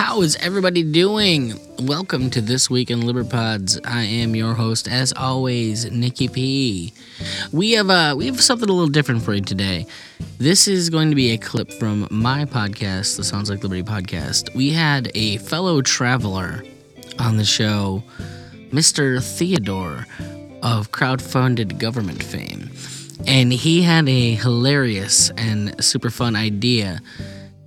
How 0.00 0.22
is 0.22 0.34
everybody 0.36 0.82
doing? 0.82 1.60
Welcome 1.78 2.30
to 2.30 2.40
This 2.40 2.70
Week 2.70 2.90
in 2.90 3.00
Liberpods. 3.00 3.78
I 3.84 4.02
am 4.02 4.34
your 4.34 4.54
host, 4.54 4.88
as 4.88 5.12
always, 5.12 5.90
Nikki 5.90 6.26
P. 6.26 6.94
We 7.52 7.72
have 7.72 7.90
uh, 7.90 8.14
we 8.16 8.24
have 8.24 8.40
something 8.40 8.70
a 8.70 8.72
little 8.72 8.88
different 8.88 9.22
for 9.22 9.34
you 9.34 9.42
today. 9.42 9.84
This 10.38 10.66
is 10.66 10.88
going 10.88 11.10
to 11.10 11.14
be 11.14 11.32
a 11.32 11.36
clip 11.36 11.70
from 11.74 12.08
my 12.10 12.46
podcast, 12.46 13.18
the 13.18 13.24
Sounds 13.24 13.50
Like 13.50 13.62
Liberty 13.62 13.82
podcast. 13.82 14.54
We 14.54 14.70
had 14.70 15.12
a 15.14 15.36
fellow 15.36 15.82
traveler 15.82 16.64
on 17.18 17.36
the 17.36 17.44
show, 17.44 18.02
Mr. 18.70 19.22
Theodore 19.22 20.06
of 20.62 20.92
crowdfunded 20.92 21.78
government 21.78 22.22
fame. 22.22 22.70
And 23.26 23.52
he 23.52 23.82
had 23.82 24.08
a 24.08 24.34
hilarious 24.34 25.28
and 25.36 25.84
super 25.84 26.08
fun 26.08 26.36
idea 26.36 27.02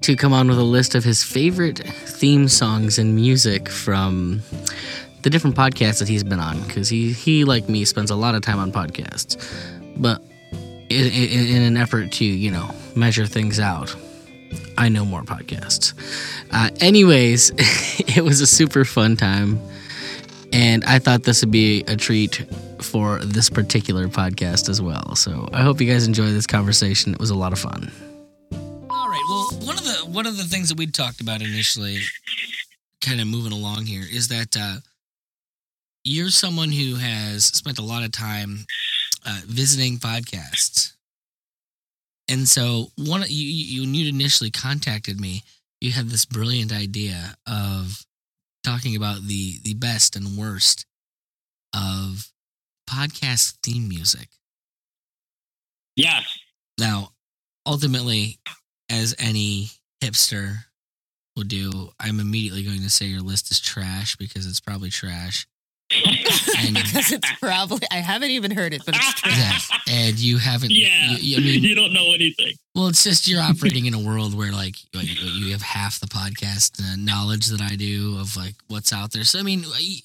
to 0.03 0.15
come 0.15 0.33
on 0.33 0.47
with 0.47 0.59
a 0.59 0.63
list 0.63 0.95
of 0.95 1.03
his 1.03 1.23
favorite 1.23 1.79
theme 1.79 2.47
songs 2.47 2.99
and 2.99 3.15
music 3.15 3.69
from 3.69 4.41
the 5.21 5.29
different 5.29 5.55
podcasts 5.55 5.99
that 5.99 6.09
he's 6.09 6.23
been 6.23 6.39
on 6.39 6.61
because 6.63 6.89
he 6.89 7.13
he 7.13 7.45
like 7.45 7.69
me 7.69 7.85
spends 7.85 8.11
a 8.11 8.15
lot 8.15 8.35
of 8.35 8.41
time 8.41 8.59
on 8.59 8.71
podcasts. 8.71 9.37
But 9.95 10.21
in, 10.89 11.05
in, 11.07 11.55
in 11.55 11.61
an 11.61 11.77
effort 11.77 12.11
to 12.13 12.25
you 12.25 12.51
know 12.51 12.69
measure 12.95 13.25
things 13.25 13.59
out 13.59 13.95
i 14.77 14.89
know 14.89 15.05
more 15.05 15.23
podcasts. 15.23 15.93
Uh, 16.51 16.69
anyways 16.79 17.51
it 18.15 18.23
was 18.23 18.41
a 18.41 18.47
super 18.47 18.85
fun 18.85 19.15
time 19.15 19.59
and 20.51 20.83
i 20.85 20.99
thought 20.99 21.23
this 21.23 21.41
would 21.41 21.51
be 21.51 21.81
a 21.87 21.95
treat 21.95 22.45
for 22.81 23.19
this 23.19 23.49
particular 23.49 24.07
podcast 24.07 24.69
as 24.69 24.81
well. 24.81 25.15
So 25.15 25.49
i 25.53 25.61
hope 25.61 25.79
you 25.81 25.91
guys 25.91 26.05
enjoy 26.05 26.31
this 26.31 26.45
conversation. 26.45 27.13
It 27.13 27.19
was 27.19 27.29
a 27.29 27.35
lot 27.35 27.53
of 27.53 27.59
fun 27.59 27.91
one 30.13 30.25
of 30.25 30.35
the 30.35 30.37
one 30.37 30.37
of 30.37 30.37
the 30.37 30.43
things 30.55 30.69
that 30.69 30.77
we 30.77 30.87
talked 30.87 31.21
about 31.21 31.41
initially, 31.41 31.99
kind 33.01 33.19
of 33.19 33.27
moving 33.27 33.51
along 33.51 33.85
here, 33.85 34.03
is 34.09 34.27
that 34.29 34.55
uh, 34.57 34.77
you're 36.03 36.29
someone 36.29 36.71
who 36.71 36.95
has 36.95 37.45
spent 37.45 37.79
a 37.79 37.83
lot 37.83 38.03
of 38.03 38.11
time 38.11 38.65
uh, 39.25 39.41
visiting 39.45 39.97
podcasts, 39.97 40.93
and 42.27 42.47
so 42.47 42.87
one 42.97 43.23
you 43.27 43.47
you 43.47 43.81
when 43.81 43.93
you 43.93 44.07
initially 44.07 44.51
contacted 44.51 45.19
me, 45.19 45.43
you 45.81 45.91
had 45.91 46.09
this 46.09 46.25
brilliant 46.25 46.71
idea 46.73 47.35
of 47.47 48.05
talking 48.63 48.95
about 48.95 49.21
the 49.23 49.59
the 49.63 49.73
best 49.73 50.15
and 50.15 50.37
worst 50.37 50.85
of 51.73 52.31
podcast 52.89 53.57
theme 53.63 53.87
music. 53.87 54.29
Yes. 55.95 56.23
Now, 56.79 57.11
ultimately, 57.65 58.39
as 58.89 59.15
any 59.19 59.69
hipster 60.03 60.55
will 61.35 61.43
do, 61.43 61.89
I'm 61.99 62.19
immediately 62.19 62.63
going 62.63 62.81
to 62.81 62.89
say 62.89 63.05
your 63.05 63.21
list 63.21 63.49
is 63.51 63.59
trash 63.59 64.15
because 64.17 64.45
it's 64.47 64.59
probably 64.59 64.89
trash. 64.89 65.47
And 66.65 66.75
because 66.75 67.11
it's 67.11 67.29
probably 67.39 67.85
I 67.91 67.95
haven't 67.97 68.31
even 68.31 68.51
heard 68.51 68.73
it, 68.73 68.83
but 68.85 68.95
it's 68.95 69.13
true. 69.21 69.31
yeah, 69.31 69.57
and 69.89 70.17
you 70.17 70.37
haven't. 70.37 70.71
Yeah. 70.71 71.11
you- 71.11 71.17
you- 71.17 71.37
I 71.37 71.39
mean, 71.41 71.63
you 71.69 71.75
don't 71.75 71.93
know 71.93 72.13
anything. 72.13 72.53
well, 72.73 72.87
it's 72.87 73.03
just 73.03 73.27
you're 73.27 73.41
operating 73.41 73.85
in 73.85 73.93
a 73.93 73.99
world 73.99 74.33
where 74.35 74.51
like 74.51 74.75
like, 74.93 75.07
you 75.21 75.51
have 75.51 75.61
half 75.61 75.99
the 75.99 76.07
podcast 76.07 76.79
uh, 76.81 76.95
knowledge 76.97 77.47
that 77.47 77.61
I 77.61 77.75
do 77.75 78.17
of 78.19 78.35
like 78.37 78.55
what's 78.69 78.93
out 78.93 79.11
there. 79.11 79.23
So 79.25 79.39
I 79.39 79.43
mean, 79.43 79.63
y- 79.69 79.99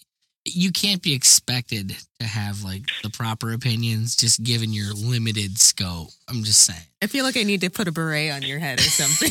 you 0.45 0.73
can't 0.73 1.01
be 1.03 1.15
expected 1.15 1.95
to 2.21 2.27
have 2.27 2.65
like 2.65 2.83
the 3.03 3.11
proper 3.11 3.53
opinions 3.53 4.17
just 4.17 4.43
given 4.43 4.73
your 4.73 4.93
limited 4.95 5.59
scope. 5.59 6.09
I'm 6.29 6.43
just 6.43 6.63
saying. 6.63 6.83
I 7.03 7.07
feel 7.07 7.25
like 7.25 7.37
I 7.37 7.45
need 7.45 7.61
to 7.63 7.71
put 7.71 7.87
a 7.89 7.93
beret 7.93 8.33
on 8.33 8.43
your 8.43 8.59
head 8.59 8.81
or 8.81 8.83
something. 8.83 9.31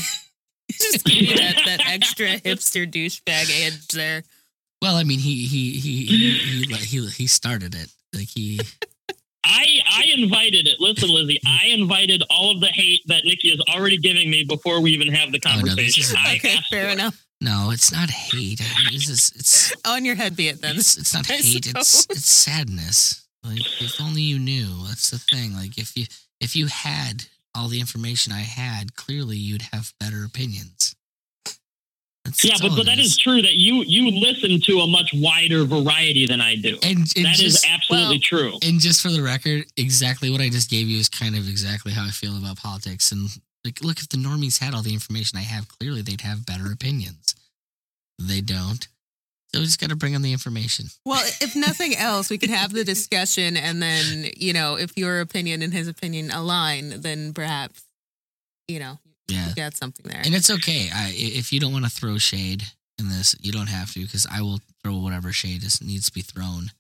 Just 0.72 1.06
give 1.06 1.16
you 1.22 1.36
that, 1.38 1.56
that 1.66 1.88
extra 1.90 2.28
hipster 2.40 2.90
douchebag 2.92 3.66
edge 3.66 3.88
there. 3.90 4.24
Well, 4.82 4.96
I 4.96 5.04
mean, 5.04 5.20
he 5.20 5.46
he 5.48 5.72
he 5.80 6.06
he 6.06 6.32
he, 6.66 6.76
he, 6.76 7.08
he 7.08 7.28
started 7.28 7.74
it. 7.76 7.90
Like 8.14 8.28
he. 8.28 8.60
I 9.50 9.66
I 9.90 10.04
invited 10.18 10.68
it. 10.68 10.80
Listen, 10.80 11.10
Lizzie, 11.10 11.40
I 11.46 11.68
invited 11.68 12.22
all 12.30 12.52
of 12.52 12.60
the 12.60 12.68
hate 12.68 13.02
that 13.08 13.24
Nikki 13.24 13.48
is 13.50 13.62
already 13.74 13.98
giving 13.98 14.30
me 14.30 14.44
before 14.44 14.82
we 14.82 14.92
even 14.92 15.12
have 15.14 15.32
the 15.32 15.40
Oh, 15.46 15.50
no, 15.56 15.66
conversation. 15.68 16.04
is- 16.04 16.16
I 16.18 16.36
Okay, 16.36 16.58
fair 16.70 16.90
it. 16.90 16.94
enough. 16.94 17.24
No, 17.40 17.70
it's 17.72 17.92
not 17.92 18.10
hate. 18.10 18.60
I 18.62 18.86
mean, 18.86 18.96
It's 18.96 19.06
just, 19.06 19.36
it's 19.36 19.72
On 19.86 20.04
your 20.04 20.16
head 20.16 20.36
be 20.36 20.48
it 20.50 20.60
then. 20.60 20.76
it's, 20.76 20.98
it's 20.98 21.14
not 21.14 21.30
I 21.32 21.36
hate. 21.36 21.68
It's 21.68 22.06
it's 22.10 22.28
sadness. 22.28 23.26
Like 23.44 23.60
if 23.82 24.02
only 24.02 24.22
you 24.24 24.38
knew. 24.40 24.84
That's 24.88 25.12
the 25.12 25.20
thing. 25.20 25.54
Like 25.56 25.78
if 25.78 25.96
you 25.96 26.06
if 26.42 26.56
you 26.56 26.66
had 26.68 27.24
all 27.58 27.68
the 27.68 27.80
information 27.80 28.32
I 28.32 28.42
had, 28.42 28.96
clearly 28.96 29.38
you'd 29.38 29.64
have 29.74 29.94
better 30.00 30.24
opinions. 30.24 30.96
That's, 32.24 32.44
Yeah, 32.44 32.52
that's 32.52 32.62
but, 32.62 32.76
but 32.76 32.86
that 32.86 33.00
is 33.00 33.18
true 33.18 33.42
that 33.42 33.54
you 33.54 33.84
you 33.88 34.12
listen 34.12 34.60
to 34.62 34.80
a 34.80 34.88
much 34.88 35.12
wider 35.14 35.64
variety 35.64 36.28
than 36.28 36.42
I 36.42 36.56
do. 36.56 36.78
And, 36.84 37.00
and 37.16 37.26
That 37.26 37.40
is 37.40 37.54
just, 37.54 37.70
absolutely 37.70 38.16
well, 38.16 38.20
true. 38.22 38.60
And 38.64 38.80
just 38.80 39.02
for 39.02 39.10
the 39.10 39.22
record, 39.22 39.66
exactly 39.78 40.30
what 40.30 40.42
I 40.42 40.50
just 40.50 40.70
gave 40.70 40.88
you 40.88 41.00
is 41.00 41.10
kind 41.10 41.36
of 41.36 41.48
exactly 41.48 41.94
how 41.94 42.06
I 42.06 42.10
feel 42.10 42.38
about 42.38 42.58
politics. 42.58 43.12
And 43.12 43.30
like, 43.64 43.82
look, 43.82 44.00
if 44.00 44.10
the 44.10 44.18
normies 44.18 44.60
had 44.60 44.74
all 44.74 44.82
the 44.82 44.94
information 44.94 45.38
I 45.38 45.44
have, 45.44 45.68
clearly 45.68 46.02
they'd 46.02 46.22
have 46.22 46.46
better 46.46 46.72
opinions. 46.72 47.36
They 48.20 48.42
don't. 48.42 48.88
So 49.58 49.62
we 49.62 49.66
just 49.66 49.80
got 49.82 49.90
to 49.90 49.96
bring 49.96 50.14
them 50.14 50.22
the 50.22 50.32
information. 50.32 50.86
Well, 51.06 51.24
if 51.42 51.56
nothing 51.56 51.96
else, 51.96 52.30
we 52.30 52.38
could 52.38 52.50
have 52.52 52.72
the 52.72 52.84
discussion 52.84 53.58
and 53.58 53.82
then, 53.82 54.30
you 54.38 54.54
know, 54.54 54.76
if 54.76 54.96
your 54.98 55.20
opinion 55.20 55.62
and 55.62 55.74
his 55.74 55.88
opinion 55.88 56.30
align, 56.32 57.02
then 57.02 57.34
perhaps, 57.34 57.84
you 58.68 58.80
know, 58.80 59.00
Yeah. 59.28 59.50
you 59.50 59.56
got 59.56 59.76
something 59.76 60.06
there. 60.10 60.22
And 60.24 60.36
it's 60.36 60.50
okay. 60.50 60.90
I, 60.94 61.12
if 61.16 61.52
you 61.52 61.60
don't 61.60 61.74
want 61.74 61.86
to 61.86 61.92
throw 61.92 62.18
shade 62.18 62.64
in 63.00 63.10
this, 63.10 63.36
you 63.42 63.52
don't 63.52 63.68
have 63.70 63.92
to 63.94 64.02
because 64.02 64.26
I 64.32 64.42
will 64.42 64.60
throw 64.84 64.98
whatever 64.98 65.32
shade 65.34 65.64
is, 65.64 65.82
needs 65.82 66.06
to 66.08 66.14
be 66.14 66.22
thrown. 66.22 66.72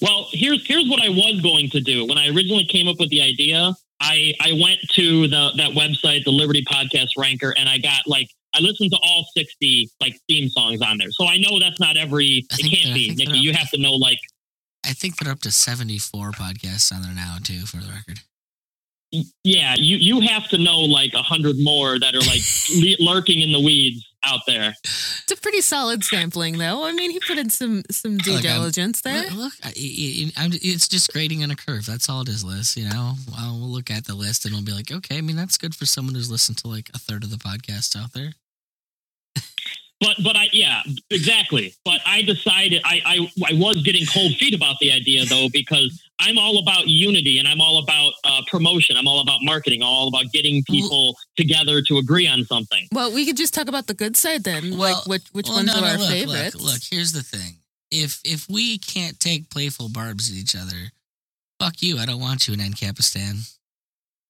Well, 0.00 0.28
here's 0.32 0.66
here's 0.66 0.88
what 0.88 1.02
I 1.02 1.08
was 1.08 1.40
going 1.42 1.70
to 1.70 1.80
do 1.80 2.06
when 2.06 2.18
I 2.18 2.28
originally 2.28 2.64
came 2.64 2.88
up 2.88 2.98
with 2.98 3.10
the 3.10 3.22
idea. 3.22 3.74
I 4.00 4.34
I 4.40 4.52
went 4.52 4.78
to 4.92 5.26
the 5.28 5.52
that 5.56 5.70
website, 5.72 6.24
the 6.24 6.30
Liberty 6.30 6.64
Podcast 6.64 7.10
Ranker, 7.16 7.54
and 7.58 7.68
I 7.68 7.78
got 7.78 8.06
like 8.06 8.28
I 8.54 8.60
listened 8.60 8.90
to 8.92 8.98
all 9.02 9.26
sixty 9.36 9.90
like 10.00 10.16
theme 10.28 10.48
songs 10.48 10.80
on 10.82 10.98
there. 10.98 11.10
So 11.10 11.26
I 11.26 11.38
know 11.38 11.58
that's 11.58 11.80
not 11.80 11.96
every. 11.96 12.46
I 12.52 12.56
It 12.58 12.76
can't 12.76 12.94
be, 12.94 13.14
Nikki. 13.14 13.38
You 13.38 13.52
have 13.52 13.70
to 13.70 13.78
know 13.78 13.94
like 13.94 14.18
I 14.84 14.92
think 14.92 15.16
they're 15.18 15.32
up 15.32 15.40
to 15.40 15.50
74 15.50 16.30
podcasts 16.30 16.94
on 16.94 17.02
there 17.02 17.12
now, 17.14 17.36
too, 17.42 17.66
for 17.66 17.76
the 17.76 17.92
record. 17.92 18.20
yeah, 19.44 19.74
you 19.76 19.96
you 19.96 20.20
have 20.20 20.48
to 20.48 20.58
know 20.58 20.80
like 20.80 21.12
a 21.14 21.22
hundred 21.22 21.56
more 21.58 21.98
that 21.98 22.14
are 22.14 22.20
like 22.20 22.42
lurking 23.00 23.40
in 23.40 23.52
the 23.52 23.60
weeds 23.60 24.07
out 24.24 24.40
there. 24.46 24.74
it's 24.84 25.32
a 25.32 25.36
pretty 25.36 25.60
solid 25.60 26.04
sampling, 26.04 26.58
though. 26.58 26.84
I 26.84 26.92
mean, 26.92 27.10
he 27.10 27.20
put 27.20 27.38
in 27.38 27.50
some 27.50 27.82
some 27.90 28.18
due 28.18 28.32
Look, 28.32 28.44
I'm- 28.44 28.56
diligence 28.60 29.00
there. 29.02 29.22
Look, 29.24 29.32
look 29.34 29.52
I, 29.64 29.68
I, 29.68 30.32
I'm, 30.36 30.50
it's 30.54 30.88
just 30.88 31.12
grading 31.12 31.42
on 31.42 31.50
a 31.50 31.56
curve. 31.56 31.86
That's 31.86 32.08
all 32.08 32.22
it 32.22 32.28
is, 32.28 32.44
Liz. 32.44 32.76
You 32.76 32.88
know, 32.88 33.14
well, 33.30 33.56
we'll 33.58 33.68
look 33.68 33.90
at 33.90 34.06
the 34.06 34.14
list 34.14 34.44
and 34.44 34.54
we'll 34.54 34.64
be 34.64 34.72
like, 34.72 34.90
okay, 34.92 35.18
I 35.18 35.20
mean, 35.20 35.36
that's 35.36 35.58
good 35.58 35.74
for 35.74 35.86
someone 35.86 36.14
who's 36.14 36.30
listened 36.30 36.58
to 36.58 36.68
like 36.68 36.90
a 36.94 36.98
third 36.98 37.24
of 37.24 37.30
the 37.30 37.36
podcast 37.36 37.96
out 37.96 38.12
there. 38.12 38.32
But 40.00 40.16
but 40.22 40.36
I 40.36 40.48
yeah 40.52 40.82
exactly. 41.10 41.74
But 41.84 42.00
I 42.06 42.22
decided 42.22 42.82
I 42.84 43.02
I, 43.04 43.32
I 43.50 43.54
was 43.54 43.82
getting 43.82 44.06
cold 44.06 44.32
feet 44.34 44.54
about 44.54 44.76
the 44.80 44.92
idea 44.92 45.24
though 45.24 45.48
because 45.52 46.00
I'm 46.20 46.38
all 46.38 46.58
about 46.58 46.86
unity 46.88 47.38
and 47.38 47.46
I'm 47.48 47.60
all 47.60 47.78
about 47.82 48.12
uh, 48.24 48.42
promotion. 48.48 48.96
I'm 48.96 49.06
all 49.08 49.20
about 49.20 49.38
marketing. 49.42 49.82
I'm 49.82 49.88
all 49.88 50.08
about 50.08 50.30
getting 50.32 50.62
people 50.64 51.16
together 51.36 51.80
to 51.82 51.98
agree 51.98 52.26
on 52.26 52.44
something. 52.44 52.86
Well, 52.92 53.12
we 53.12 53.24
could 53.26 53.36
just 53.36 53.54
talk 53.54 53.68
about 53.68 53.86
the 53.86 53.94
good 53.94 54.16
side 54.16 54.44
then. 54.44 54.76
Well- 54.78 54.94
like, 54.98 55.06
which 55.06 55.22
which 55.32 55.46
Well, 55.48 55.56
ones 55.56 55.66
no, 55.68 55.74
are 55.74 55.80
no, 55.80 55.86
our 55.88 55.98
look, 55.98 56.10
favorites? 56.10 56.54
Look, 56.54 56.64
look, 56.64 56.80
here's 56.90 57.12
the 57.12 57.22
thing. 57.22 57.56
If 57.90 58.20
if 58.24 58.48
we 58.48 58.78
can't 58.78 59.18
take 59.18 59.50
playful 59.50 59.88
barbs 59.88 60.30
at 60.30 60.36
each 60.36 60.54
other, 60.54 60.92
fuck 61.58 61.82
you. 61.82 61.98
I 61.98 62.06
don't 62.06 62.20
want 62.20 62.46
you 62.46 62.54
in 62.54 62.60
Ancapistan. 62.60 63.50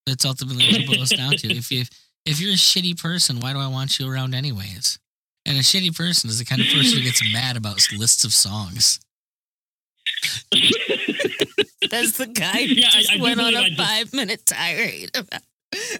That's 0.06 0.24
ultimately 0.24 0.64
what 0.66 0.80
it 0.80 0.86
boils 0.86 1.10
down 1.10 1.32
to. 1.32 1.48
If 1.54 1.70
you 1.70 1.84
if 2.24 2.40
you're 2.40 2.52
a 2.52 2.56
shitty 2.56 3.00
person, 3.00 3.40
why 3.40 3.52
do 3.52 3.58
I 3.58 3.68
want 3.68 3.98
you 3.98 4.10
around 4.10 4.34
anyways? 4.34 4.98
And 5.48 5.56
a 5.56 5.60
shitty 5.62 5.96
person 5.96 6.28
is 6.28 6.38
the 6.38 6.44
kind 6.44 6.60
of 6.60 6.66
person 6.68 6.98
who 6.98 7.04
gets 7.04 7.22
mad 7.32 7.56
about 7.56 7.80
lists 7.96 8.24
of 8.24 8.34
songs. 8.34 9.00
That's 11.90 12.18
the 12.18 12.26
guy 12.26 12.66
who 12.66 12.74
Yeah, 12.74 12.88
I- 12.88 12.98
just 13.00 13.12
I 13.12 13.16
do 13.16 13.22
went 13.22 13.40
on 13.40 13.52
believe 13.52 13.56
a 13.56 13.60
I 13.64 13.68
just- 13.70 13.80
five 13.80 14.12
minute 14.14 14.46
tirade 14.46 15.10
about. 15.16 15.42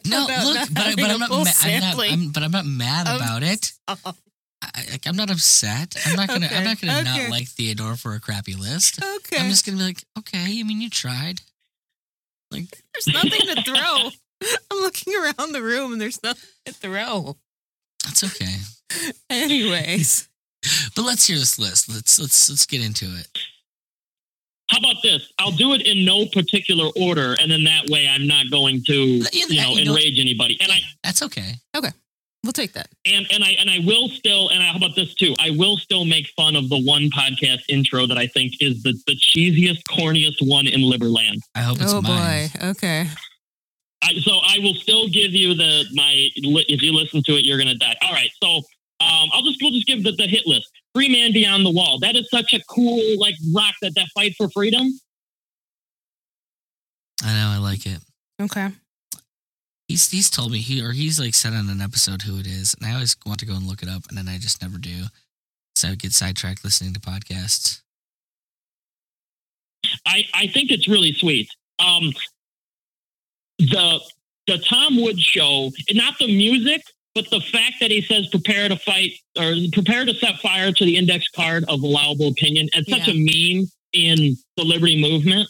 No, 0.07 0.25
about 0.25 0.45
look, 0.47 0.57
not 0.57 0.69
but, 0.75 0.79
I, 0.81 0.89
having 0.91 1.05
but 1.05 1.11
a 1.11 1.15
I'm 1.15 1.21
not. 1.21 1.29
full 1.29 1.45
Ma- 1.45 1.51
I'm 1.63 1.81
not 1.81 1.99
I'm, 2.13 2.31
but 2.33 2.43
I'm 2.43 2.51
not 2.51 2.67
mad 2.67 3.07
of- 3.09 3.17
about 3.21 3.43
it. 3.43 3.73
Oh, 3.87 4.15
I, 4.63 4.85
like, 4.91 5.07
I'm 5.07 5.15
not 5.17 5.31
upset. 5.31 5.95
I'm 6.07 6.17
not 6.17 6.29
gonna. 6.29 6.49
I'm 6.51 6.65
not 6.65 6.81
gonna 6.81 6.99
okay. 7.01 7.23
not 7.23 7.31
like 7.31 7.47
Theodore 7.49 7.95
for 7.97 8.15
a 8.15 8.21
crappy 8.21 8.55
list. 8.55 8.99
okay, 9.03 9.37
I'm 9.39 9.51
just 9.51 9.65
gonna 9.65 9.79
be 9.79 9.85
like, 9.85 10.03
okay. 10.19 10.59
I 10.61 10.63
mean, 10.65 10.81
you 10.81 10.91
tried. 10.91 11.41
Like, 12.51 12.65
there's 12.93 13.07
nothing 13.09 13.55
to 13.55 13.63
throw. 13.63 14.11
I'm 14.71 14.79
looking 14.81 15.15
around 15.15 15.53
the 15.53 15.63
room 15.63 15.93
and 15.93 16.01
there's 16.01 16.23
nothing 16.23 16.49
to 16.65 16.73
throw. 16.73 17.37
that's 18.05 18.25
okay. 18.25 18.57
Anyways, 19.31 20.29
But 20.97 21.03
let's 21.03 21.27
hear 21.27 21.39
this 21.39 21.59
list. 21.59 21.89
Let's 21.89 22.19
let's 22.19 22.51
let's 22.51 22.67
get 22.67 22.85
into 22.85 23.07
it. 23.07 23.27
How 24.71 24.79
about 24.79 25.03
this? 25.03 25.33
I'll 25.39 25.53
do 25.53 25.73
it 25.73 25.83
in 25.87 26.05
no 26.05 26.27
particular 26.27 26.91
order, 26.97 27.37
and 27.41 27.51
then 27.51 27.65
that 27.65 27.89
way 27.89 28.07
I'm 28.07 28.27
not 28.27 28.51
going 28.51 28.83
to 28.87 28.95
you 28.95 29.23
know 29.57 29.73
you 29.73 29.85
know- 29.85 29.93
enrage 29.93 30.19
anybody. 30.19 30.59
And 30.61 30.73
I 30.73 30.81
That's 31.03 31.23
okay. 31.23 31.55
Okay. 31.77 31.91
We'll 32.45 32.53
take 32.53 32.73
that. 32.75 32.89
And 33.05 33.27
and 33.33 33.43
I 33.43 33.51
and 33.59 33.69
I 33.69 33.81
will 33.85 34.09
still 34.09 34.49
and 34.51 34.63
I, 34.63 34.67
how 34.67 34.77
about 34.77 34.95
this 34.95 35.15
too? 35.15 35.35
I 35.41 35.51
will 35.51 35.77
still 35.77 36.05
make 36.05 36.29
fun 36.37 36.55
of 36.55 36.69
the 36.69 36.81
one 36.85 37.11
podcast 37.11 37.63
intro 37.69 38.07
that 38.07 38.17
I 38.17 38.27
think 38.27 38.55
is 38.61 38.83
the 38.83 38.93
the 39.07 39.17
cheesiest, 39.17 39.83
corniest 39.85 40.37
one 40.41 40.67
in 40.67 40.81
Liberland. 40.81 41.41
I 41.55 41.61
hope 41.61 41.81
it's 41.81 41.93
oh 41.93 42.01
mine. 42.01 42.49
boy. 42.61 42.69
Okay. 42.69 43.09
I, 44.01 44.15
so 44.21 44.39
I 44.47 44.59
will 44.61 44.75
still 44.75 45.09
give 45.09 45.33
you 45.33 45.55
the 45.55 45.85
my. 45.95 46.29
If 46.37 46.81
you 46.81 46.93
listen 46.93 47.23
to 47.25 47.33
it, 47.33 47.45
you're 47.45 47.59
gonna 47.59 47.75
die. 47.75 47.97
All 48.03 48.13
right. 48.13 48.31
So 48.41 48.63
um, 49.01 49.29
I'll 49.33 49.43
just 49.43 49.59
we'll 49.63 49.73
just 49.73 49.87
give 49.87 50.03
the, 50.03 50.13
the 50.13 50.27
hit 50.27 50.47
list. 50.47 50.69
Free 50.95 51.09
Man 51.09 51.33
Beyond 51.33 51.65
the 51.65 51.71
Wall. 51.71 51.99
That 52.01 52.17
is 52.17 52.29
such 52.31 52.53
a 52.53 52.61
cool 52.69 53.19
like 53.19 53.35
rock 53.55 53.75
that 53.83 53.95
that 53.95 54.09
fight 54.15 54.35
for 54.37 54.49
freedom. 54.51 54.89
I 57.23 57.35
know. 57.35 57.49
I 57.55 57.59
like 57.59 57.87
it. 57.87 57.99
Okay. 58.41 58.69
He's 59.87 60.11
he's 60.11 60.31
told 60.31 60.53
me 60.53 60.59
he 60.59 60.83
or 60.83 60.93
he's 60.93 61.19
like 61.21 61.35
said 61.35 61.53
on 61.53 61.71
an 61.71 61.81
episode 61.81 62.23
who 62.23 62.39
it 62.39 62.47
is, 62.47 62.75
and 62.75 62.91
I 62.91 62.95
always 62.95 63.17
want 63.25 63.41
to 63.41 63.47
go 63.47 63.55
and 63.55 63.67
look 63.67 63.83
it 63.83 63.89
up, 63.89 64.03
and 64.09 64.19
then 64.19 64.29
I 64.29 64.39
just 64.39 64.61
never 64.61 64.79
do. 64.79 65.05
So 65.77 65.89
I 65.89 65.95
get 65.95 66.13
sidetracked 66.13 66.65
listening 66.65 66.93
to 66.95 67.01
podcasts. 67.01 67.81
I 70.07 70.25
I 70.35 70.49
think 70.49 70.71
it's 70.71 70.89
really 70.89 71.13
sweet. 71.13 71.49
Um, 71.79 72.13
the 73.59 74.01
the 74.47 74.59
Tom 74.59 75.01
Wood 75.01 75.21
show, 75.21 75.71
and 75.89 75.97
not 75.97 76.19
the 76.19 76.27
music, 76.27 76.83
but 77.23 77.31
the 77.31 77.41
fact 77.41 77.75
that 77.81 77.91
he 77.91 78.01
says 78.03 78.29
prepare 78.29 78.69
to 78.69 78.77
fight 78.77 79.13
or 79.37 79.53
prepare 79.73 80.05
to 80.05 80.15
set 80.15 80.39
fire 80.41 80.71
to 80.73 80.85
the 80.85 80.97
index 80.97 81.29
card 81.35 81.65
of 81.69 81.83
allowable 81.83 82.29
opinion. 82.29 82.69
It's 82.75 82.89
such 82.91 83.09
Yeah. 83.09 83.15
a 83.15 83.17
meme 83.57 83.67
in 83.93 84.37
the 84.57 84.65
liberty 84.65 85.01
movement. 85.01 85.49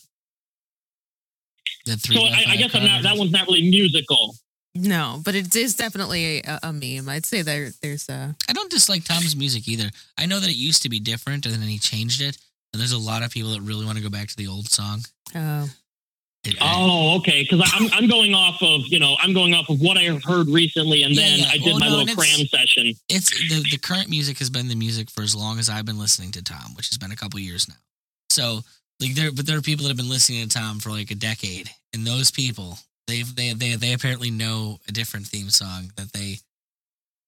The 1.87 1.97
three 1.97 2.17
So 2.17 2.23
I, 2.25 2.29
I 2.29 2.45
five 2.45 2.59
guess 2.59 2.75
I'm 2.75 2.85
not. 2.85 3.03
That 3.03 3.17
one's 3.17 3.31
not 3.33 3.47
really 3.47 3.69
musical. 3.71 4.35
No, 4.75 5.21
but 5.25 5.35
it 5.35 5.55
is 5.57 5.75
definitely 5.75 6.39
a, 6.43 6.61
a 6.63 6.73
meme. 6.73 7.09
I'd 7.09 7.27
say 7.27 7.43
there 7.43 7.71
there's 7.83 8.09
a 8.09 8.35
I 8.49 8.53
don't 8.53 8.71
dislike 8.71 9.05
Tom's 9.05 9.35
music 9.35 9.67
either. 9.69 9.91
I 10.17 10.27
know 10.27 10.39
that 10.41 10.49
it 10.51 10.57
used 10.57 10.83
to 10.83 10.89
be 10.89 11.01
different, 11.01 11.47
and 11.47 11.55
then 11.55 11.69
he 11.69 11.79
changed 11.79 12.21
it. 12.21 12.37
And 12.73 12.81
there's 12.81 12.93
a 12.93 12.99
lot 12.99 13.23
of 13.23 13.31
people 13.31 13.53
that 13.53 13.63
really 13.63 13.85
want 13.87 13.97
to 13.97 14.05
go 14.05 14.11
back 14.11 14.29
to 14.29 14.37
the 14.37 14.47
old 14.47 14.69
song. 14.69 15.01
oh 15.35 15.39
It- 15.65 15.71
I- 15.71 15.71
Oh, 16.61 17.17
okay. 17.19 17.43
Because 17.43 17.71
I'm 17.75 17.89
I'm 17.93 18.09
going 18.09 18.35
off 18.35 18.63
of 18.63 18.83
you 18.87 18.99
know 18.99 19.17
I'm 19.21 19.33
going 19.35 19.55
off 19.55 19.69
of 19.69 19.81
what 19.81 19.97
I 19.99 20.03
have 20.05 20.23
heard 20.25 20.49
recently, 20.49 21.03
and 21.03 21.15
Yeah, 21.15 21.23
then 21.23 21.39
yeah. 21.41 21.49
I 21.51 21.57
did 21.59 21.67
Well, 21.67 21.79
my 21.79 21.89
no, 21.89 21.97
little 21.99 22.15
cram 22.15 22.47
session. 22.47 22.95
it's 23.09 23.31
the 23.31 23.67
the 23.71 23.79
current 23.79 24.09
music 24.09 24.39
has 24.39 24.51
been 24.51 24.69
the 24.69 24.75
music 24.77 25.11
for 25.11 25.23
as 25.23 25.35
long 25.35 25.59
as 25.59 25.69
I've 25.69 25.87
been 25.87 25.99
listening 25.99 26.31
to 26.33 26.43
Tom, 26.43 26.75
which 26.77 26.89
has 26.89 26.99
been 26.99 27.13
a 27.13 27.17
couple 27.17 27.39
years 27.41 27.69
now. 27.69 27.77
So 28.31 28.61
like 29.01 29.15
there, 29.15 29.33
but 29.33 29.47
there 29.47 29.57
are 29.59 29.63
people 29.63 29.85
that 29.85 29.91
have 29.91 29.97
been 29.97 30.09
listening 30.09 30.47
to 30.49 30.59
Tom 30.59 30.79
for 30.81 30.91
like 30.91 31.11
a 31.11 31.15
decade, 31.15 31.71
and 31.93 32.07
those 32.07 32.31
people 32.31 32.79
they've 33.07 33.35
they 33.35 33.53
they 33.53 33.75
they 33.77 33.93
apparently 33.93 34.31
know 34.31 34.79
a 34.89 34.93
different 34.93 35.27
theme 35.27 35.51
song 35.51 35.93
that 35.97 36.13
they 36.13 36.39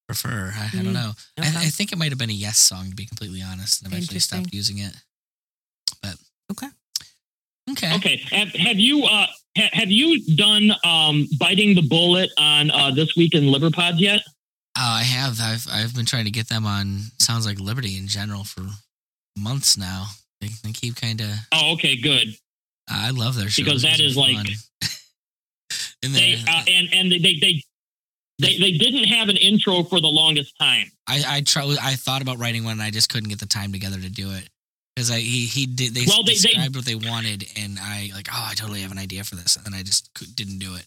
prefer. 0.08 0.52
I, 0.54 0.70
I 0.78 0.82
don't 0.82 0.92
Mm, 0.92 0.94
know. 0.94 1.12
I, 1.38 1.48
okay. 1.48 1.58
I 1.66 1.70
think 1.70 1.92
it 1.92 1.98
might 1.98 2.10
have 2.10 2.18
been 2.18 2.30
a 2.30 2.32
Yes 2.34 2.58
song 2.58 2.90
to 2.90 2.96
be 2.96 3.06
completely 3.06 3.42
honest, 3.42 3.82
and 3.82 3.92
eventually 3.92 4.18
stopped 4.20 4.52
using 4.52 4.78
it. 4.78 4.94
But 6.02 6.16
Okay. 6.50 6.66
Okay, 7.70 7.94
Okay. 7.96 8.16
Have, 8.30 8.48
have 8.54 8.78
you 8.78 9.04
uh 9.04 9.26
ha, 9.56 9.68
have 9.72 9.90
you 9.90 10.36
done 10.36 10.72
um 10.84 11.28
biting 11.38 11.74
the 11.74 11.82
bullet 11.82 12.30
on 12.38 12.70
uh 12.70 12.90
this 12.90 13.14
week 13.16 13.34
in 13.34 13.44
Liberpods 13.44 13.98
yet? 14.00 14.20
Uh, 14.76 15.00
I 15.00 15.02
have. 15.02 15.38
I've 15.40 15.66
I've 15.70 15.94
been 15.94 16.06
trying 16.06 16.24
to 16.24 16.30
get 16.30 16.48
them 16.48 16.64
on. 16.66 17.00
Sounds 17.18 17.44
like 17.46 17.60
Liberty 17.60 17.96
in 17.98 18.06
general 18.06 18.44
for 18.44 18.62
months 19.36 19.76
now. 19.76 20.06
They, 20.40 20.48
they 20.64 20.72
keep 20.72 20.96
kind 20.96 21.20
of. 21.20 21.28
Oh, 21.52 21.72
okay, 21.74 21.96
good. 22.00 22.28
I 22.88 23.10
love 23.10 23.36
their 23.36 23.48
shows. 23.50 23.64
Because 23.64 23.82
that 23.82 24.00
is 24.00 24.16
like- 24.16 24.36
and 26.02 26.14
They 26.14 26.36
then 26.36 26.48
uh, 26.48 26.62
and 26.66 26.88
and 26.94 27.12
they 27.12 27.18
they 27.18 27.62
they 28.38 28.58
they 28.58 28.72
didn't 28.78 29.04
have 29.04 29.28
an 29.28 29.36
intro 29.36 29.82
for 29.84 30.00
the 30.00 30.08
longest 30.08 30.54
time. 30.58 30.90
I 31.06 31.22
I 31.26 31.40
try. 31.42 31.64
I 31.80 31.94
thought 31.96 32.22
about 32.22 32.38
writing 32.38 32.64
one, 32.64 32.72
and 32.74 32.82
I 32.82 32.90
just 32.90 33.10
couldn't 33.10 33.28
get 33.28 33.38
the 33.38 33.46
time 33.46 33.72
together 33.72 34.00
to 34.00 34.08
do 34.08 34.30
it 34.32 34.48
because 34.94 35.10
I 35.10 35.18
he 35.20 35.46
he 35.46 35.66
did. 35.66 35.94
They 35.94 36.04
Well, 36.06 36.22
they- 36.24 36.32
they- 36.34 36.48
described 36.48 36.76
what 36.76 36.84
they 36.84 36.94
wanted, 36.94 37.46
and 37.56 37.78
I 37.80 38.10
like. 38.14 38.28
Oh, 38.32 38.46
I 38.50 38.54
totally 38.54 38.82
have 38.82 38.92
an 38.92 38.98
idea 38.98 39.24
for 39.24 39.36
this, 39.36 39.56
and 39.64 39.74
I 39.74 39.82
just 39.82 40.10
didn't 40.36 40.58
do 40.58 40.74
it. 40.74 40.86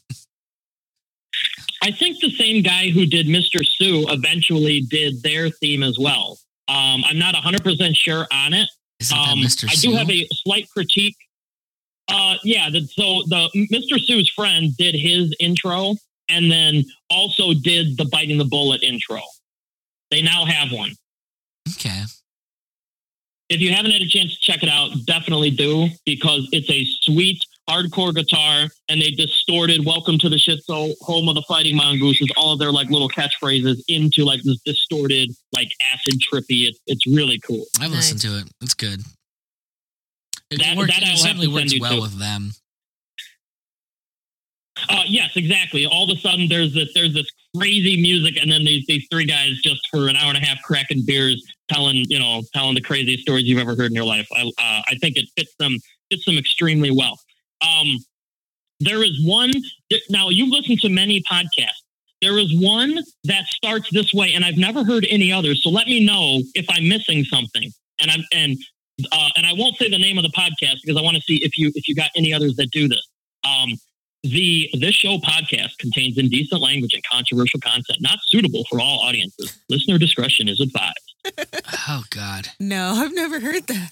I 1.81 1.91
think 1.91 2.19
the 2.21 2.31
same 2.31 2.61
guy 2.63 2.89
who 2.91 3.05
did 3.05 3.25
Mr. 3.27 3.65
Sue 3.65 4.05
eventually 4.09 4.81
did 4.81 5.21
their 5.23 5.49
theme 5.49 5.83
as 5.83 5.97
well. 5.99 6.39
Um, 6.67 7.03
I'm 7.05 7.17
not 7.17 7.35
100% 7.35 7.95
sure 7.95 8.25
on 8.31 8.53
it. 8.53 8.69
Um, 9.11 9.39
Mr. 9.39 9.67
I 9.69 9.73
Sue? 9.73 9.89
do 9.91 9.95
have 9.97 10.09
a 10.09 10.25
slight 10.31 10.69
critique. 10.69 11.15
Uh, 12.07 12.35
yeah, 12.43 12.69
the, 12.69 12.81
so 12.87 13.23
the 13.27 13.49
Mr. 13.71 13.99
Sue's 13.99 14.29
friend 14.29 14.75
did 14.77 14.95
his 14.95 15.33
intro 15.39 15.95
and 16.29 16.49
then 16.51 16.85
also 17.09 17.53
did 17.53 17.97
the 17.97 18.05
biting 18.05 18.37
the 18.37 18.45
bullet 18.45 18.81
intro. 18.83 19.19
They 20.11 20.21
now 20.21 20.45
have 20.45 20.71
one. 20.71 20.93
okay. 21.75 22.03
If 23.49 23.59
you 23.61 23.71
haven't 23.73 23.91
had 23.91 24.01
a 24.01 24.07
chance 24.07 24.33
to 24.33 24.39
check 24.41 24.63
it 24.63 24.69
out, 24.69 24.91
definitely 25.05 25.51
do 25.51 25.87
because 26.05 26.47
it's 26.51 26.69
a 26.69 26.85
sweet 27.01 27.43
hardcore 27.69 28.13
guitar 28.15 28.67
and 28.89 29.01
they 29.01 29.11
distorted 29.11 29.85
"Welcome 29.85 30.17
to 30.19 30.29
the 30.29 30.37
Shit 30.37 30.63
So 30.63 30.93
Home 31.01 31.27
of 31.29 31.35
the 31.35 31.43
Fighting 31.43 31.75
Mongooses" 31.75 32.29
all 32.37 32.53
of 32.53 32.59
their 32.59 32.71
like 32.71 32.89
little 32.89 33.09
catchphrases 33.09 33.81
into 33.89 34.23
like 34.23 34.41
this 34.43 34.59
distorted, 34.65 35.29
like 35.53 35.69
acid 35.93 36.19
trippy. 36.21 36.67
It's 36.67 36.79
it's 36.87 37.05
really 37.05 37.39
cool. 37.39 37.65
I've 37.79 37.91
Nice. 37.91 38.11
listened 38.13 38.21
to 38.21 38.37
it. 38.39 38.47
It's 38.61 38.73
good. 38.73 39.01
It, 40.49 40.59
That- 40.59 40.77
works, 40.77 40.93
that 40.97 41.03
it 41.03 41.17
certainly 41.17 41.47
works 41.47 41.73
well 41.79 41.95
to. 41.97 42.01
with 42.01 42.19
them. 42.19 42.51
Uh, 44.89 45.03
yes, 45.07 45.31
exactly. 45.35 45.85
All 45.85 46.09
of 46.09 46.17
a 46.17 46.19
sudden, 46.21 46.47
there's 46.47 46.73
this 46.73 46.89
there's 46.93 47.13
this 47.13 47.27
crazy 47.57 48.01
music, 48.01 48.37
and 48.41 48.51
then 48.51 48.63
these 48.63 48.85
these 48.87 49.05
three 49.11 49.25
guys 49.25 49.59
just 49.63 49.87
for 49.91 50.07
an 50.07 50.15
hour 50.15 50.29
and 50.29 50.37
a 50.37 50.45
half 50.45 50.61
cracking 50.63 51.03
beers, 51.05 51.43
telling 51.69 52.05
you 52.09 52.19
know 52.19 52.41
telling 52.53 52.75
the 52.75 52.81
craziest 52.81 53.23
stories 53.23 53.45
you've 53.45 53.59
ever 53.59 53.75
heard 53.75 53.87
in 53.87 53.95
your 53.95 54.05
life. 54.05 54.27
I 54.35 54.41
uh, 54.41 54.81
I 54.87 54.95
think 55.01 55.17
it 55.17 55.27
fits 55.37 55.53
them 55.59 55.77
fits 56.09 56.25
them 56.25 56.37
extremely 56.37 56.91
well. 56.91 57.19
Um, 57.61 57.97
there 58.79 59.03
is 59.03 59.23
one 59.25 59.51
now. 60.09 60.29
You've 60.29 60.49
listened 60.49 60.79
to 60.81 60.89
many 60.89 61.21
podcasts. 61.21 61.81
There 62.21 62.37
is 62.37 62.57
one 62.61 62.99
that 63.25 63.45
starts 63.47 63.89
this 63.91 64.13
way, 64.13 64.33
and 64.33 64.45
I've 64.45 64.57
never 64.57 64.83
heard 64.83 65.05
any 65.09 65.31
others. 65.31 65.61
So 65.63 65.69
let 65.69 65.87
me 65.87 66.05
know 66.05 66.41
if 66.55 66.65
I'm 66.69 66.87
missing 66.87 67.23
something. 67.25 67.71
And 67.99 68.11
I'm 68.11 68.23
and 68.31 68.57
uh, 69.11 69.29
and 69.35 69.45
I 69.45 69.53
won't 69.53 69.77
say 69.77 69.89
the 69.89 69.97
name 69.97 70.17
of 70.17 70.23
the 70.23 70.31
podcast 70.31 70.77
because 70.83 70.97
I 70.97 71.01
want 71.01 71.15
to 71.17 71.21
see 71.23 71.43
if 71.43 71.57
you 71.57 71.71
if 71.75 71.87
you 71.87 71.95
got 71.95 72.11
any 72.15 72.33
others 72.33 72.55
that 72.55 72.71
do 72.71 72.87
this. 72.87 73.07
Um, 73.43 73.73
the 74.23 74.69
this 74.79 74.95
show 74.95 75.17
podcast 75.17 75.77
contains 75.79 76.17
indecent 76.17 76.61
language 76.61 76.93
and 76.93 77.03
controversial 77.03 77.59
content 77.59 77.99
not 78.01 78.19
suitable 78.27 78.63
for 78.69 78.79
all 78.79 78.99
audiences. 79.01 79.57
Listener 79.69 79.97
discretion 79.97 80.47
is 80.47 80.59
advised. 80.59 80.97
Oh 81.87 82.03
God, 82.09 82.47
no, 82.59 82.93
I've 82.97 83.13
never 83.13 83.39
heard 83.39 83.65
that. 83.67 83.91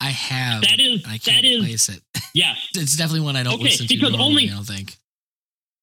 I 0.00 0.06
have. 0.10 0.62
That 0.62 0.78
is 0.78 1.02
I 1.06 1.18
can't 1.18 1.24
that 1.24 1.44
is 1.44 1.64
place 1.64 1.88
it. 1.88 2.00
yes. 2.34 2.68
It's 2.74 2.96
definitely 2.96 3.20
one 3.22 3.36
I 3.36 3.42
don't 3.42 3.54
Okay, 3.54 3.64
listen 3.64 3.86
to 3.86 3.94
because 3.94 4.10
normally. 4.12 4.26
only- 4.44 4.50
I 4.50 4.54
don't 4.54 4.64
think. 4.64 4.96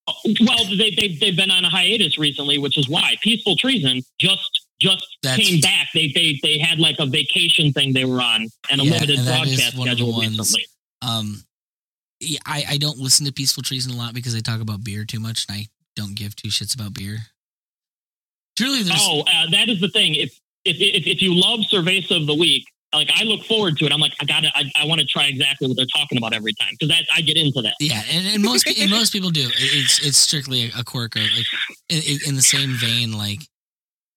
Uh, 0.08 0.14
Well, 0.42 0.66
they 0.78 0.92
they've, 0.92 1.20
they've 1.20 1.36
been 1.36 1.50
on 1.52 1.64
a 1.66 1.70
hiatus 1.70 2.18
recently, 2.20 2.58
which 2.60 2.78
is 2.78 2.88
why 2.90 3.16
Peaceful 3.22 3.56
Treason 3.56 4.02
just 4.20 4.50
just 4.80 5.06
That's- 5.24 5.48
came 5.48 5.62
back. 5.62 5.88
They 5.94 6.08
they 6.14 6.40
they 6.44 6.58
had 6.60 6.80
like 6.80 6.98
a 7.00 7.06
vacation 7.06 7.72
thing 7.74 7.94
they 7.94 8.06
were 8.06 8.22
on 8.22 8.48
and 8.70 8.82
a 8.82 8.84
Yeah, 8.84 8.92
limited 8.94 9.18
and 9.20 9.28
broadcast 9.28 9.78
one 9.78 9.88
of 9.88 9.98
the 9.98 10.04
schedule 10.04 10.12
ones- 10.14 10.38
recently. 10.40 10.66
Um, 11.02 11.44
yeah, 12.20 12.40
I 12.46 12.64
I 12.72 12.78
don't 12.78 12.98
listen 12.98 13.26
to 13.26 13.34
Peaceful 13.34 13.64
Treason 13.64 13.94
a 13.94 13.98
lot 13.98 14.14
because 14.14 14.34
they 14.34 14.42
talk 14.42 14.62
about 14.62 14.84
beer 14.84 15.06
too 15.06 15.20
much, 15.20 15.46
and 15.48 15.58
I 15.58 15.68
don't 15.96 16.16
give 16.16 16.36
two 16.36 16.50
shits 16.50 16.76
about 16.76 16.94
beer. 16.94 17.18
Truly, 18.58 18.84
there's 18.84 19.00
Oh, 19.02 19.22
uh, 19.22 19.50
that 19.52 19.70
is 19.70 19.80
the 19.82 19.90
thing. 19.90 20.16
If 20.16 20.40
if 20.66 20.78
if, 20.80 21.08
if 21.08 21.22
you 21.22 21.34
love 21.34 21.62
Cerveza 21.72 22.16
of 22.16 22.28
the 22.28 22.36
Week, 22.36 22.66
like 22.94 23.10
I 23.14 23.24
look 23.24 23.44
forward 23.44 23.78
to 23.78 23.86
it. 23.86 23.92
I'm 23.92 24.00
like, 24.00 24.14
I 24.22 24.26
got 24.26 24.42
to 24.42 24.52
I, 24.56 24.72
I 24.82 24.86
want 24.86 25.02
to 25.02 25.08
try 25.08 25.26
exactly 25.26 25.68
what 25.68 25.78
they're 25.78 25.86
talking 25.86 26.18
about 26.18 26.34
every 26.34 26.54
time 26.54 26.70
because 26.72 26.90
that 26.90 27.06
I 27.14 27.22
get 27.22 27.38
into 27.38 27.62
that. 27.62 27.76
yeah, 27.80 28.02
and, 28.12 28.28
and 28.28 28.44
most 28.44 28.68
and 28.68 28.92
most 29.00 29.12
people 29.12 29.30
do. 29.30 29.50
It's 29.58 30.06
it's 30.06 30.18
strictly 30.18 30.72
a, 30.78 30.84
quirk. 30.84 31.16
Or 31.16 31.22
like 31.22 31.46
in, 31.90 32.20
in 32.28 32.36
the 32.36 32.42
same 32.42 32.72
vein, 32.72 33.14
like 33.18 33.40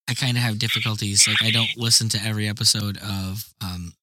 I 0.08 0.14
kind 0.14 0.36
of 0.36 0.42
have 0.42 0.58
difficulties. 0.58 1.26
Like 1.26 1.42
I 1.42 1.50
don't 1.50 1.76
listen 1.76 2.08
to 2.10 2.18
every 2.22 2.48
episode 2.48 2.98
of 2.98 3.44
um 3.62 3.94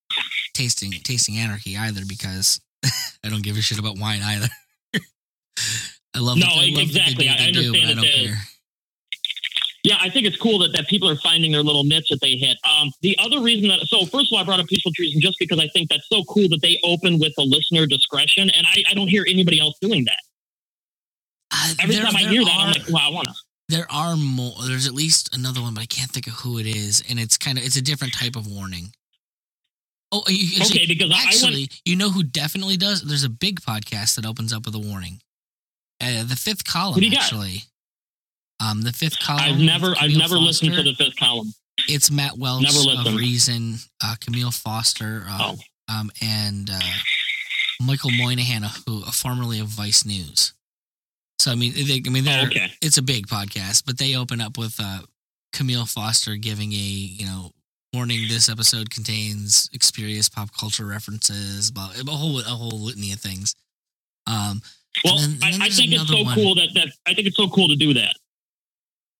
tasting 0.53 0.91
tasting 1.03 1.37
anarchy 1.37 1.77
either 1.77 2.01
because 2.07 2.59
I 3.23 3.29
don't 3.29 3.43
give 3.43 3.57
a 3.57 3.61
shit 3.61 3.79
about 3.79 3.97
wine 3.99 4.21
either. 4.23 4.47
I 6.15 6.19
love 6.19 6.37
No, 6.37 6.47
I 6.47 6.69
love 6.73 6.83
exactly. 6.83 7.29
I 7.29 7.37
they 7.37 7.51
do, 7.51 7.59
understand 7.69 7.91
I 7.91 7.93
don't 7.95 8.05
care. 8.05 8.37
Yeah, 9.83 9.97
I 9.99 10.09
think 10.09 10.25
it's 10.27 10.37
cool 10.37 10.59
that, 10.59 10.73
that 10.73 10.87
people 10.87 11.09
are 11.09 11.17
finding 11.17 11.51
their 11.51 11.63
little 11.63 11.83
niche 11.83 12.07
that 12.09 12.21
they 12.21 12.35
hit. 12.35 12.57
Um, 12.69 12.91
the 13.01 13.17
other 13.19 13.41
reason 13.41 13.69
that, 13.69 13.81
so 13.87 14.05
first 14.05 14.31
of 14.31 14.35
all, 14.35 14.39
I 14.39 14.43
brought 14.45 14.59
up 14.61 14.67
Peaceful 14.67 14.93
Treason 14.95 15.19
just 15.21 15.37
because 15.39 15.59
I 15.59 15.67
think 15.69 15.89
that's 15.89 16.07
so 16.11 16.23
cool 16.25 16.47
that 16.49 16.59
they 16.61 16.79
open 16.85 17.19
with 17.19 17.33
a 17.37 17.41
listener 17.43 17.85
discretion, 17.85 18.49
and 18.49 18.65
I, 18.65 18.83
I 18.91 18.93
don't 18.93 19.09
hear 19.09 19.25
anybody 19.27 19.59
else 19.59 19.75
doing 19.81 20.05
that. 20.05 20.19
Uh, 21.51 21.73
Every 21.81 21.95
there- 21.95 22.05
time 22.05 22.15
I 22.15 22.21
hear 22.21 22.43
that, 22.45 22.55
I'm 22.57 22.71
like, 22.73 22.89
wow, 22.89 23.09
I 23.09 23.13
want 23.13 23.27
to. 23.27 23.33
there 23.69 23.87
are 23.91 24.15
more 24.15 24.53
there's 24.67 24.87
at 24.87 24.93
least 24.93 25.35
another 25.35 25.61
one 25.61 25.73
but 25.73 25.81
i 25.81 25.85
can't 25.85 26.11
think 26.11 26.27
of 26.27 26.33
who 26.33 26.57
it 26.59 26.65
is 26.65 27.03
and 27.09 27.19
it's 27.19 27.37
kind 27.37 27.57
of 27.57 27.63
it's 27.63 27.77
a 27.77 27.81
different 27.81 28.13
type 28.13 28.35
of 28.35 28.45
warning 28.47 28.91
oh 30.13 30.23
you, 30.29 30.61
actually, 30.61 30.79
Okay, 30.83 30.85
because 30.93 31.11
actually 31.13 31.61
went. 31.63 31.81
you 31.85 31.95
know 31.97 32.09
who 32.09 32.23
definitely 32.23 32.77
does 32.77 33.01
there's 33.01 33.25
a 33.25 33.29
big 33.29 33.59
podcast 33.61 34.15
that 34.15 34.25
opens 34.25 34.53
up 34.53 34.65
with 34.65 34.75
a 34.75 34.79
warning 34.79 35.19
uh, 36.01 36.23
the 36.23 36.35
fifth 36.37 36.63
column 36.65 37.01
you 37.03 37.11
got? 37.11 37.21
actually 37.23 37.63
Um, 38.59 38.81
the 38.83 38.93
fifth 38.93 39.19
column. 39.19 39.41
I've 39.43 39.59
never 39.59 39.93
I've 39.99 40.15
never 40.15 40.37
listened 40.37 40.73
to 40.75 40.83
the 40.83 40.93
fifth 40.93 41.17
column. 41.17 41.53
It's 41.89 42.09
Matt 42.11 42.37
Welch 42.37 42.63
of. 42.63 43.15
Reason, 43.15 43.75
uh, 44.01 44.15
Camille 44.21 44.51
Foster, 44.51 45.25
uh, 45.27 45.55
Oh. 45.55 45.57
um, 45.93 46.11
and 46.21 46.69
uh, 46.69 46.79
Michael 47.81 48.11
Moynihan, 48.11 48.63
who 48.85 49.01
formerly 49.11 49.59
of 49.59 49.67
Vice 49.67 50.05
News. 50.05 50.53
So 51.39 51.51
I 51.51 51.55
mean, 51.55 51.73
they, 51.73 52.01
I 52.05 52.09
mean, 52.09 52.27
Oh, 52.27 52.45
okay. 52.45 52.71
it's 52.81 52.97
a 52.97 53.01
big 53.01 53.27
podcast, 53.27 53.83
but 53.85 53.97
they 53.97 54.15
open 54.15 54.39
up 54.39 54.57
with 54.57 54.75
uh, 54.79 54.99
Camille 55.51 55.85
Foster 55.87 56.35
giving 56.35 56.71
a 56.71 56.75
you 56.75 57.25
know 57.25 57.51
warning. 57.93 58.27
This 58.27 58.49
episode 58.49 58.89
contains 58.89 59.69
experience 59.73 60.29
pop 60.29 60.49
culture 60.57 60.85
references, 60.85 61.69
about 61.69 61.97
a 61.99 62.11
whole 62.11 62.39
a 62.39 62.43
whole 62.43 62.79
litany 62.79 63.11
of 63.13 63.19
things. 63.19 63.55
Um, 64.27 64.61
Well, 65.03 65.17
then- 65.17 65.31
and 65.43 65.53
then 65.53 65.61
I, 65.61 65.65
I 65.65 65.69
think 65.69 65.91
it's 65.91 66.07
so 66.07 66.23
one. 66.23 66.35
cool 66.35 66.55
that, 66.55 66.69
that 66.75 66.87
I 67.05 67.13
think 67.13 67.27
it's 67.27 67.37
so 67.37 67.47
cool 67.49 67.67
to 67.69 67.75
do 67.75 67.93
that. 67.93 68.15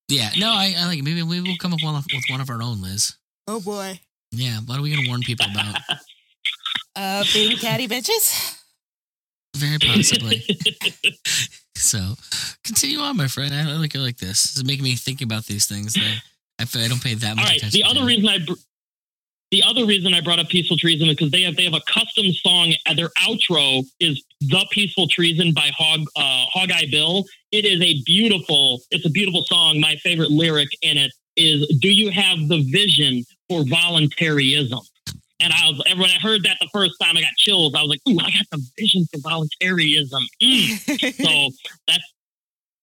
yeah, 0.08 0.30
no, 0.38 0.50
I, 0.50 0.76
I 0.78 0.86
like 0.88 1.00
it. 1.00 1.04
Maybe 1.04 1.24
we 1.24 1.42
will 1.42 1.58
come 1.60 1.74
up 1.74 1.80
with 1.84 2.06
with 2.14 2.24
one 2.30 2.42
of 2.42 2.50
our 2.50 2.62
own, 2.62 2.82
Liz. 2.82 3.14
Oh 3.48 3.60
boy. 3.60 4.00
Yeah, 4.32 4.60
what 4.66 4.80
are 4.80 4.82
we 4.82 4.96
gonna 4.96 5.08
warn 5.08 5.22
people 5.22 5.46
about? 5.52 5.78
Uh, 6.96 7.24
being 7.34 7.58
catty 7.58 7.88
bitches. 7.88 8.56
Very 9.58 9.80
possibly. 9.80 10.44
so, 11.76 12.14
continue 12.64 13.00
on, 13.00 13.18
my 13.18 13.28
friend. 13.28 13.52
I 13.52 13.76
like 13.78 13.96
I 13.96 14.00
like 14.00 14.18
this. 14.18 14.44
This 14.44 14.58
is 14.58 14.64
making 14.64 14.84
me 14.84 14.96
think 14.96 15.24
about 15.24 15.46
these 15.46 15.66
things. 15.66 15.96
That 15.96 16.22
I, 16.76 16.86
I 16.86 16.88
don't 16.88 17.04
pay 17.04 17.14
that 17.16 17.36
much 17.36 17.46
right. 17.46 17.58
attention. 17.58 17.80
The 17.82 17.84
other 17.90 18.06
reason 18.06 18.28
I 18.28 18.40
br- 18.40 18.54
the 19.52 19.62
other 19.62 19.86
reason 19.86 20.16
I 20.16 20.22
brought 20.22 20.40
up 20.40 20.50
Peaceful 20.50 20.78
Treason 20.78 21.08
is 21.10 21.16
because 21.16 21.30
they 21.30 21.44
have 21.44 21.56
they 21.56 21.64
have 21.66 21.76
a 21.76 21.82
custom 21.88 22.26
song. 22.32 22.74
uh, 22.88 22.94
Their 22.96 23.10
outro 23.24 23.84
is 24.00 24.24
"The 24.42 24.66
Peaceful 24.72 25.08
Treason" 25.08 25.54
by 25.54 25.70
Hog 25.78 26.02
uh, 26.16 26.46
Hog 26.52 26.72
Eye 26.72 26.88
Bill. 26.90 27.24
It 27.52 27.64
is 27.66 27.80
a 27.82 28.02
beautiful. 28.04 28.82
It's 28.90 29.06
a 29.06 29.12
beautiful 29.12 29.44
song. 29.44 29.80
My 29.80 29.96
favorite 29.98 30.32
lyric 30.32 30.70
in 30.82 30.98
it 30.98 31.12
is 31.38 31.68
"Do 31.82 31.90
you 31.94 32.10
have 32.10 32.40
the 32.48 32.64
vision 32.72 33.24
for 33.48 33.64
voluntarism?" 33.66 34.80
And 35.40 35.54
I 35.54 35.70
was 35.70 35.84
when 35.98 36.10
I 36.10 36.20
heard 36.20 36.44
that 36.46 36.58
the 36.60 36.70
first 36.74 36.96
time, 37.00 37.16
I 37.16 37.22
got 37.22 37.36
chills. 37.38 37.76
I 37.76 37.82
was 37.84 37.90
like, 37.90 38.02
"Ooh, 38.10 38.18
I 38.20 38.32
got 38.32 38.48
the 38.52 38.66
vision 38.80 39.06
for 39.14 39.20
voluntarism." 39.20 40.24
Mm. 40.42 41.14
So 41.24 41.52
that's 41.88 42.14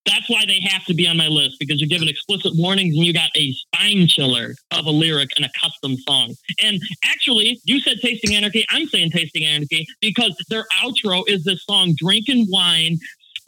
that's 0.06 0.28
why 0.30 0.44
they 0.46 0.60
have 0.60 0.84
to 0.86 0.94
be 0.94 1.06
on 1.06 1.16
my 1.16 1.28
list 1.28 1.56
because 1.60 1.80
you're 1.80 1.88
given 1.88 2.08
explicit 2.08 2.52
warnings 2.56 2.94
and 2.96 3.04
you 3.04 3.12
got 3.12 3.30
a 3.36 3.52
spine 3.52 4.06
chiller 4.06 4.54
of 4.72 4.86
a 4.86 4.90
lyric 4.90 5.28
and 5.36 5.44
a 5.44 5.50
custom 5.60 5.96
song. 5.98 6.34
And 6.62 6.80
actually, 7.04 7.60
you 7.64 7.80
said 7.80 7.98
Tasting 8.00 8.34
Anarchy. 8.34 8.64
I'm 8.70 8.86
saying 8.86 9.10
Tasting 9.10 9.44
Anarchy 9.44 9.86
because 10.00 10.34
their 10.48 10.64
outro 10.82 11.22
is 11.28 11.44
this 11.44 11.64
song 11.64 11.94
"Drinking 11.96 12.46
Wine." 12.50 12.98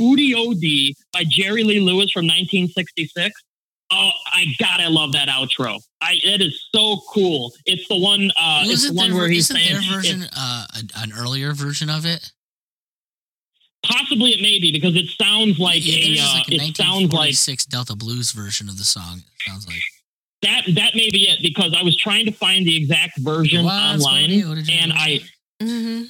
Spo-Dee-O-Dee 0.01 0.97
by 1.13 1.23
Jerry 1.29 1.65
Lee 1.65 1.79
Lewis 1.79 2.11
from 2.11 2.25
1966. 2.27 3.31
Oh, 3.93 4.11
I 4.33 4.47
gotta 4.59 4.89
love 4.89 5.13
that 5.13 5.29
outro. 5.29 5.79
I 6.01 6.19
it 6.25 6.41
is 6.41 6.59
so 6.75 7.01
cool. 7.13 7.53
It's 7.67 7.87
the 7.89 7.99
one. 7.99 8.31
Uh, 8.41 8.63
it's 8.65 8.89
the 8.89 8.95
one 8.95 9.11
there- 9.11 9.19
where 9.19 9.29
he's 9.29 9.49
saying 9.49 9.69
their 9.71 9.83
version 9.93 10.25
uh, 10.35 10.67
an 10.97 11.13
earlier 11.17 11.53
version 11.53 11.91
of 11.91 12.07
it? 12.07 12.33
Possibly 13.85 14.31
it 14.31 14.41
may 14.41 14.61
be 14.61 14.71
because 14.73 14.95
it 14.97 15.07
sounds 15.21 15.59
like 15.59 15.81
yeah, 15.85 15.97
a. 15.97 16.23
Uh, 16.25 16.35
like 16.39 16.49
a 16.49 16.55
it 16.55 16.77
sounds 16.77 17.12
like 17.12 17.35
1946 17.35 17.67
Delta 17.67 17.97
Blues 17.97 18.31
version 18.33 18.69
of 18.69 18.79
the 18.79 18.85
song. 18.85 19.19
It 19.19 19.51
sounds 19.51 19.67
like. 19.67 19.83
that. 20.43 20.62
That 20.75 20.95
may 20.95 21.11
be 21.11 21.29
it 21.29 21.41
because 21.43 21.75
I 21.79 21.83
was 21.83 21.97
trying 21.97 22.27
to 22.27 22.33
find 22.33 22.65
the 22.65 22.77
exact 22.77 23.19
version 23.19 23.65
What's 23.65 24.05
online, 24.05 24.25
funny? 24.31 24.45
What 24.45 24.55
did 24.57 24.69
you 24.69 24.75
and 24.81 24.93
do? 24.93 24.97
I 24.99 25.21
hmm 25.61 26.03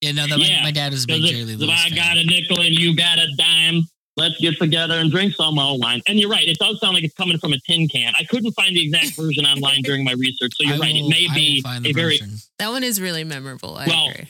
Yeah, 0.00 0.12
no, 0.12 0.26
that, 0.26 0.38
Yeah, 0.38 0.58
my, 0.58 0.64
my 0.64 0.70
dad 0.72 0.92
was 0.92 1.04
a 1.04 1.06
big 1.06 1.16
because 1.22 1.30
Jerry 1.30 1.44
Lee 1.44 1.64
if 1.64 1.70
I 1.70 1.88
fan. 1.90 1.96
got 1.96 2.16
a 2.18 2.24
nickel 2.24 2.60
and 2.62 2.74
you 2.78 2.96
got 2.96 3.18
a 3.18 3.26
dime, 3.36 3.82
let's 4.16 4.38
get 4.40 4.58
together 4.58 4.94
and 4.94 5.10
drink 5.10 5.34
some 5.34 5.58
old 5.58 5.82
wine. 5.82 6.00
And 6.08 6.18
you're 6.18 6.30
right; 6.30 6.48
it 6.48 6.58
does 6.58 6.80
sound 6.80 6.94
like 6.94 7.04
it's 7.04 7.14
coming 7.14 7.38
from 7.38 7.52
a 7.52 7.58
tin 7.60 7.88
can. 7.88 8.12
I 8.18 8.24
couldn't 8.24 8.52
find 8.52 8.74
the 8.74 8.84
exact 8.86 9.16
version 9.16 9.44
online 9.52 9.82
during 9.82 10.02
my 10.04 10.12
research, 10.12 10.52
so 10.56 10.64
you're 10.64 10.76
I 10.76 10.78
right; 10.78 10.94
will- 10.94 11.08
it 11.08 11.10
may 11.10 11.26
I 11.30 11.34
be 11.34 11.60
find 11.62 11.84
the 11.84 11.90
a 11.90 11.92
very. 11.92 12.18
That 12.58 12.68
one 12.70 12.84
is 12.84 13.00
really 13.02 13.24
memorable. 13.24 13.76
I 13.76 13.86
Well, 13.86 14.08
agree. 14.08 14.28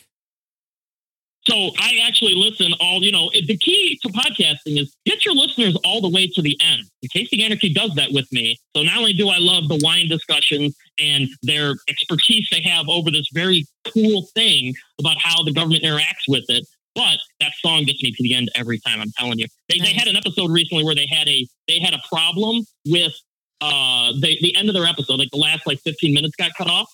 So 1.49 1.71
I 1.79 2.01
actually 2.07 2.35
listen 2.35 2.75
all, 2.79 3.03
you 3.03 3.11
know, 3.11 3.31
the 3.33 3.57
key 3.57 3.99
to 4.03 4.09
podcasting 4.09 4.79
is 4.79 4.95
get 5.07 5.25
your 5.25 5.35
listeners 5.35 5.77
all 5.83 6.03
the 6.03 6.11
way 6.11 6.27
to 6.27 6.43
the 6.43 6.59
end. 6.61 6.83
And 7.03 7.11
Tasting 7.11 7.43
Anarchy 7.43 7.73
does 7.73 7.95
that 7.95 8.13
with 8.13 8.31
me. 8.33 8.59
So 8.77 8.83
not 8.83 8.99
only 8.99 9.15
do 9.15 9.31
I 9.31 9.39
love 9.39 9.67
the 9.69 9.81
wine 9.83 10.09
discussions 10.09 10.77
and 10.99 11.27
their 11.43 11.75
expertise 11.89 12.47
they 12.51 12.61
have 12.63 12.87
over 12.89 13.11
this 13.11 13.29
very 13.33 13.67
cool 13.95 14.29
thing 14.35 14.75
about 15.01 15.17
how 15.19 15.43
the 15.43 15.53
government 15.53 15.85
interacts 15.85 16.29
with 16.29 16.45
it, 16.49 16.67
but 16.95 17.19
that 17.41 17.53
song 17.65 17.85
gets 17.85 18.03
me 18.03 18.11
to 18.11 18.23
the 18.23 18.35
end 18.35 18.51
every 18.55 18.79
time. 18.81 19.01
I'm 19.01 19.13
telling 19.17 19.39
you. 19.39 19.47
They, 19.71 19.79
they 19.79 19.95
had 19.95 20.07
an 20.07 20.17
episode 20.17 20.51
recently 20.51 20.85
where 20.85 20.95
they 20.95 21.07
had 21.07 21.29
a 21.29 21.47
they 21.67 21.79
had 21.81 21.95
a 21.95 22.03
problem 22.09 22.65
with 22.87 23.15
uh 23.63 24.13
the, 24.21 24.37
the 24.43 24.55
end 24.55 24.69
of 24.69 24.75
their 24.75 24.85
episode, 24.87 25.19
like 25.19 25.31
the 25.31 25.39
last 25.39 25.67
like 25.67 25.81
15 25.81 26.13
minutes 26.13 26.37
got 26.37 26.51
cut 26.59 26.69
off. 26.69 26.93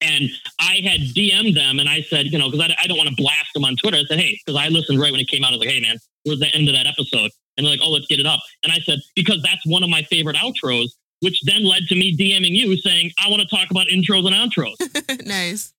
And 0.00 0.28
I 0.60 0.80
had 0.84 1.00
DM'd 1.14 1.56
them 1.56 1.78
and 1.78 1.88
I 1.88 2.02
said, 2.02 2.26
you 2.26 2.38
know, 2.38 2.50
because 2.50 2.68
I, 2.68 2.76
I 2.82 2.86
don't 2.86 2.98
want 2.98 3.08
to 3.08 3.16
blast 3.16 3.48
them 3.54 3.64
on 3.64 3.76
Twitter. 3.76 3.96
I 3.96 4.04
said, 4.04 4.18
hey, 4.18 4.38
because 4.44 4.60
I 4.60 4.68
listened 4.68 5.00
right 5.00 5.10
when 5.10 5.20
it 5.20 5.28
came 5.28 5.42
out. 5.42 5.48
I 5.48 5.56
was 5.56 5.60
like, 5.60 5.70
hey, 5.70 5.80
man, 5.80 5.96
where's 6.24 6.38
the 6.38 6.54
end 6.54 6.68
of 6.68 6.74
that 6.74 6.86
episode? 6.86 7.30
And 7.56 7.64
they're 7.64 7.72
like, 7.72 7.80
oh, 7.82 7.90
let's 7.90 8.06
get 8.06 8.20
it 8.20 8.26
up. 8.26 8.40
And 8.62 8.72
I 8.72 8.78
said, 8.80 8.98
because 9.14 9.42
that's 9.42 9.64
one 9.64 9.82
of 9.82 9.88
my 9.88 10.02
favorite 10.02 10.36
outros, 10.36 10.88
which 11.20 11.40
then 11.44 11.64
led 11.64 11.84
to 11.88 11.94
me 11.94 12.14
DMing 12.16 12.50
you 12.50 12.76
saying, 12.76 13.10
I 13.24 13.30
want 13.30 13.42
to 13.42 13.48
talk 13.48 13.70
about 13.70 13.86
intros 13.86 14.26
and 14.26 14.34
outros. 14.34 15.26
nice. 15.26 15.72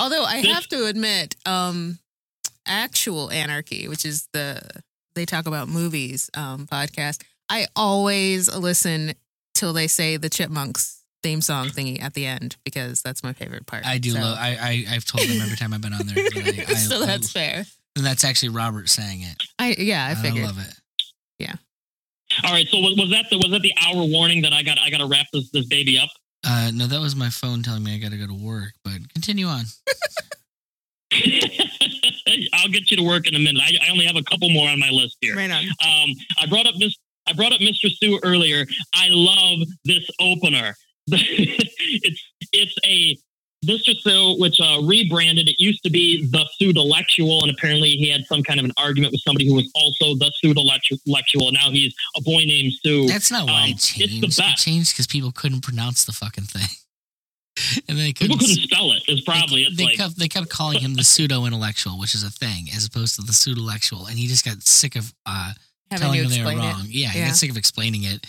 Although 0.00 0.24
I 0.24 0.36
have 0.38 0.66
to 0.68 0.86
admit, 0.86 1.36
um, 1.44 1.98
actual 2.66 3.30
anarchy, 3.30 3.88
which 3.88 4.06
is 4.06 4.28
the 4.32 4.62
they 5.14 5.26
talk 5.26 5.46
about 5.46 5.68
movies 5.68 6.30
um, 6.34 6.66
podcast. 6.66 7.22
I 7.48 7.66
always 7.74 8.54
listen 8.54 9.14
till 9.54 9.72
they 9.72 9.88
say 9.88 10.16
the 10.16 10.30
Chipmunks 10.30 10.99
theme 11.22 11.40
song 11.40 11.68
thingy 11.68 12.00
at 12.02 12.14
the 12.14 12.26
end 12.26 12.56
because 12.64 13.02
that's 13.02 13.22
my 13.22 13.32
favorite 13.32 13.66
part. 13.66 13.86
I 13.86 13.98
do 13.98 14.10
So, 14.10 14.20
love. 14.20 14.38
I, 14.40 14.84
I 14.88 14.94
I've 14.94 15.04
told 15.04 15.26
them 15.28 15.40
every 15.42 15.56
time 15.56 15.72
I've 15.74 15.80
been 15.82 15.92
on 15.92 16.06
there. 16.06 16.14
that 16.24 16.64
I, 16.68 16.72
I, 16.72 16.74
so 16.76 17.04
that's 17.04 17.34
I, 17.36 17.40
fair. 17.40 17.64
and 17.96 18.04
that's 18.06 18.24
actually 18.24 18.50
Robert 18.50 18.88
saying 18.88 19.22
it. 19.22 19.42
I 19.58 19.74
yeah, 19.78 20.06
I 20.06 20.10
And 20.10 20.18
figured. 20.20 20.44
love 20.44 20.58
it. 20.58 20.74
Yeah. 21.38 21.54
All 22.44 22.52
right. 22.52 22.66
So 22.68 22.78
was, 22.78 22.96
was 22.96 23.10
that 23.10 23.26
the 23.30 23.38
was 23.38 23.50
that 23.50 23.62
the 23.62 23.72
hour 23.86 24.04
warning 24.04 24.42
that 24.42 24.52
I 24.52 24.62
got 24.62 24.78
I 24.78 24.88
got 24.90 24.98
to 24.98 25.06
wrap 25.06 25.26
this 25.32 25.50
this 25.50 25.66
baby 25.66 25.98
up? 25.98 26.08
Uh, 26.46 26.70
no, 26.72 26.86
that 26.86 27.00
was 27.00 27.14
my 27.14 27.28
phone 27.28 27.62
telling 27.62 27.82
me 27.82 27.94
I 27.94 27.98
got 27.98 28.12
to 28.12 28.16
go 28.18 28.26
to 28.26 28.34
work. 28.34 28.72
But 28.84 28.94
continue 29.12 29.46
on. 29.46 29.64
I'll 32.52 32.68
get 32.68 32.90
you 32.90 32.96
to 32.96 33.02
work 33.02 33.26
in 33.26 33.34
a 33.34 33.38
minute. 33.38 33.60
I, 33.62 33.86
I 33.86 33.90
only 33.90 34.04
have 34.06 34.16
a 34.16 34.22
couple 34.22 34.48
more 34.50 34.68
on 34.68 34.78
my 34.78 34.90
list 34.90 35.16
here. 35.20 35.36
Right 35.36 35.50
on. 35.50 35.64
Um, 35.64 36.10
I 36.40 36.46
brought 36.48 36.66
up 36.66 36.74
Miss. 36.78 36.96
I 37.26 37.32
brought 37.32 37.52
up 37.52 37.60
Mr. 37.60 37.90
Sue 37.90 38.18
earlier. 38.22 38.64
I 38.94 39.08
love 39.10 39.66
this 39.84 40.08
opener. 40.20 40.74
It's 41.12 42.22
it's 42.52 42.74
a 42.84 43.16
Mr. 43.66 43.94
Sue, 43.94 44.36
which 44.40 44.58
uh, 44.58 44.80
rebranded. 44.84 45.46
It 45.48 45.56
used 45.58 45.82
to 45.82 45.90
be 45.90 46.26
the 46.30 46.46
Pseudolectual, 46.58 47.42
and 47.42 47.50
apparently 47.50 47.90
he 47.90 48.08
had 48.08 48.24
some 48.24 48.42
kind 48.42 48.58
of 48.58 48.64
an 48.64 48.72
argument 48.78 49.12
with 49.12 49.20
somebody 49.20 49.46
who 49.46 49.54
was 49.54 49.70
also 49.74 50.14
the 50.16 50.32
Pseudolectual. 50.42 51.52
Now 51.52 51.70
he's 51.70 51.94
a 52.16 52.22
boy 52.22 52.44
named 52.46 52.72
Sue. 52.82 53.06
That's 53.06 53.30
not 53.30 53.46
why 53.46 53.64
Um, 53.64 53.70
it 53.70 53.74
it's 53.74 53.92
the 53.96 54.20
changed. 54.20 54.40
It 54.40 54.56
changed 54.56 54.92
because 54.94 55.06
people 55.06 55.30
couldn't 55.32 55.60
pronounce 55.60 56.04
the 56.06 56.12
fucking 56.12 56.44
thing, 56.44 56.68
and 57.88 57.98
they 57.98 58.14
couldn't. 58.14 58.38
couldn't 58.38 58.56
spell 58.56 58.92
it. 58.92 59.02
It's 59.08 59.20
probably 59.22 59.64
they, 59.64 59.68
it's 59.68 59.76
they 59.76 59.84
like 59.84 59.96
kept 59.96 60.18
they 60.18 60.28
kept 60.28 60.48
calling 60.48 60.78
him 60.80 60.94
the 60.94 61.04
pseudo 61.04 61.44
intellectual, 61.44 61.98
which 61.98 62.14
is 62.14 62.24
a 62.24 62.30
thing, 62.30 62.68
as 62.74 62.86
opposed 62.86 63.16
to 63.16 63.22
the 63.22 63.32
pseudolectual, 63.32 64.08
and 64.08 64.18
he 64.18 64.26
just 64.26 64.44
got 64.44 64.62
sick 64.62 64.96
of 64.96 65.12
uh, 65.26 65.52
telling 65.90 66.22
them 66.22 66.30
they 66.30 66.40
were 66.42 66.58
wrong. 66.58 66.80
it. 66.84 66.86
Yeah, 66.86 67.08
he 67.08 67.18
Yeah. 67.18 67.26
got 67.26 67.36
sick 67.36 67.50
of 67.50 67.58
explaining 67.58 68.04
it. 68.04 68.26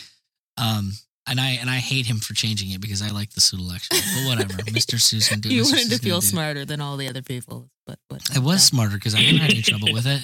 Um, 0.57 0.91
and 1.27 1.39
I 1.39 1.51
and 1.51 1.69
I 1.69 1.77
hate 1.77 2.05
him 2.05 2.17
for 2.17 2.33
changing 2.33 2.71
it 2.71 2.81
because 2.81 3.01
I 3.01 3.09
like 3.09 3.31
the 3.31 3.41
Pseudolectual. 3.41 3.89
But 4.25 4.27
whatever, 4.29 4.59
Mister 4.73 4.97
Susan. 4.99 5.39
Do 5.39 5.53
You 5.53 5.63
Mr. 5.63 5.71
wanted 5.71 5.83
to 5.83 5.89
gonna 5.89 5.99
feel 5.99 6.19
do. 6.19 6.25
smarter 6.27 6.65
than 6.65 6.81
all 6.81 6.97
the 6.97 7.07
other 7.07 7.21
people, 7.21 7.69
but 7.85 7.99
but 8.09 8.21
I 8.35 8.39
was 8.39 8.63
smarter 8.63 8.95
because 8.95 9.15
I 9.15 9.21
never 9.21 9.37
had 9.39 9.51
any 9.51 9.61
trouble 9.61 9.93
with 9.93 10.07
it. 10.07 10.21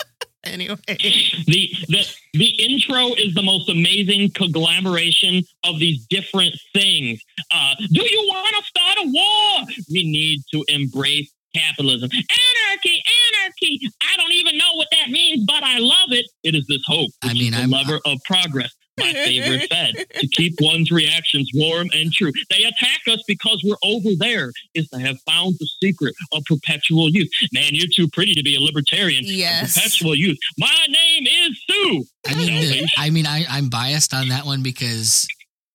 anyway. 0.44 0.76
the 0.86 1.70
the 1.88 2.16
the 2.34 2.46
intro 2.64 3.14
is 3.14 3.34
the 3.34 3.42
most 3.42 3.68
amazing 3.68 4.30
conglomeration 4.30 5.42
of 5.64 5.78
these 5.78 6.04
different 6.06 6.54
things. 6.74 7.20
Uh, 7.52 7.74
do 7.92 8.02
you 8.02 8.24
want 8.28 8.54
to 8.56 8.64
start 8.64 8.98
a 9.06 9.08
war? 9.08 9.66
We 9.90 10.04
need 10.10 10.40
to 10.52 10.64
embrace 10.68 11.30
capitalism. 11.54 12.08
Anarchy, 12.12 13.02
anarchy. 13.34 13.80
I 14.02 14.16
don't 14.16 14.32
even 14.32 14.56
know 14.56 14.72
what 14.74 14.88
that 14.92 15.10
means, 15.10 15.44
but 15.46 15.62
I 15.64 15.78
love 15.78 16.12
it. 16.12 16.26
It 16.44 16.54
is 16.54 16.66
this 16.68 16.82
hope. 16.86 17.10
I 17.22 17.28
which 17.28 17.34
mean, 17.38 17.52
is 17.54 17.56
the 17.56 17.60
I'm- 17.62 17.70
lever 17.70 18.00
of 18.04 18.18
progress. 18.24 18.72
My 19.00 19.12
favorite 19.12 19.68
fed 19.68 19.94
to 20.14 20.26
keep 20.28 20.54
one's 20.60 20.90
reactions 20.90 21.50
warm 21.54 21.88
and 21.94 22.12
true. 22.12 22.32
They 22.50 22.64
attack 22.64 23.00
us 23.08 23.22
because 23.26 23.62
we're 23.64 23.76
over 23.82 24.10
there. 24.18 24.52
Is 24.74 24.88
to 24.90 24.98
have 24.98 25.20
found 25.22 25.56
the 25.58 25.68
secret 25.82 26.14
of 26.32 26.44
perpetual 26.44 27.10
youth. 27.10 27.28
Man, 27.52 27.70
you're 27.72 27.90
too 27.94 28.08
pretty 28.08 28.34
to 28.34 28.42
be 28.42 28.56
a 28.56 28.60
libertarian. 28.60 29.24
Yes. 29.26 29.74
Perpetual 29.74 30.14
youth. 30.14 30.38
My 30.58 30.86
name 30.88 31.26
is 31.26 31.62
Sue. 31.68 32.04
I 32.26 32.34
mean, 32.34 32.60
the, 32.60 32.88
I 32.98 33.10
mean, 33.10 33.26
I, 33.26 33.44
I'm 33.48 33.68
biased 33.68 34.14
on 34.14 34.28
that 34.28 34.44
one 34.44 34.62
because 34.62 35.26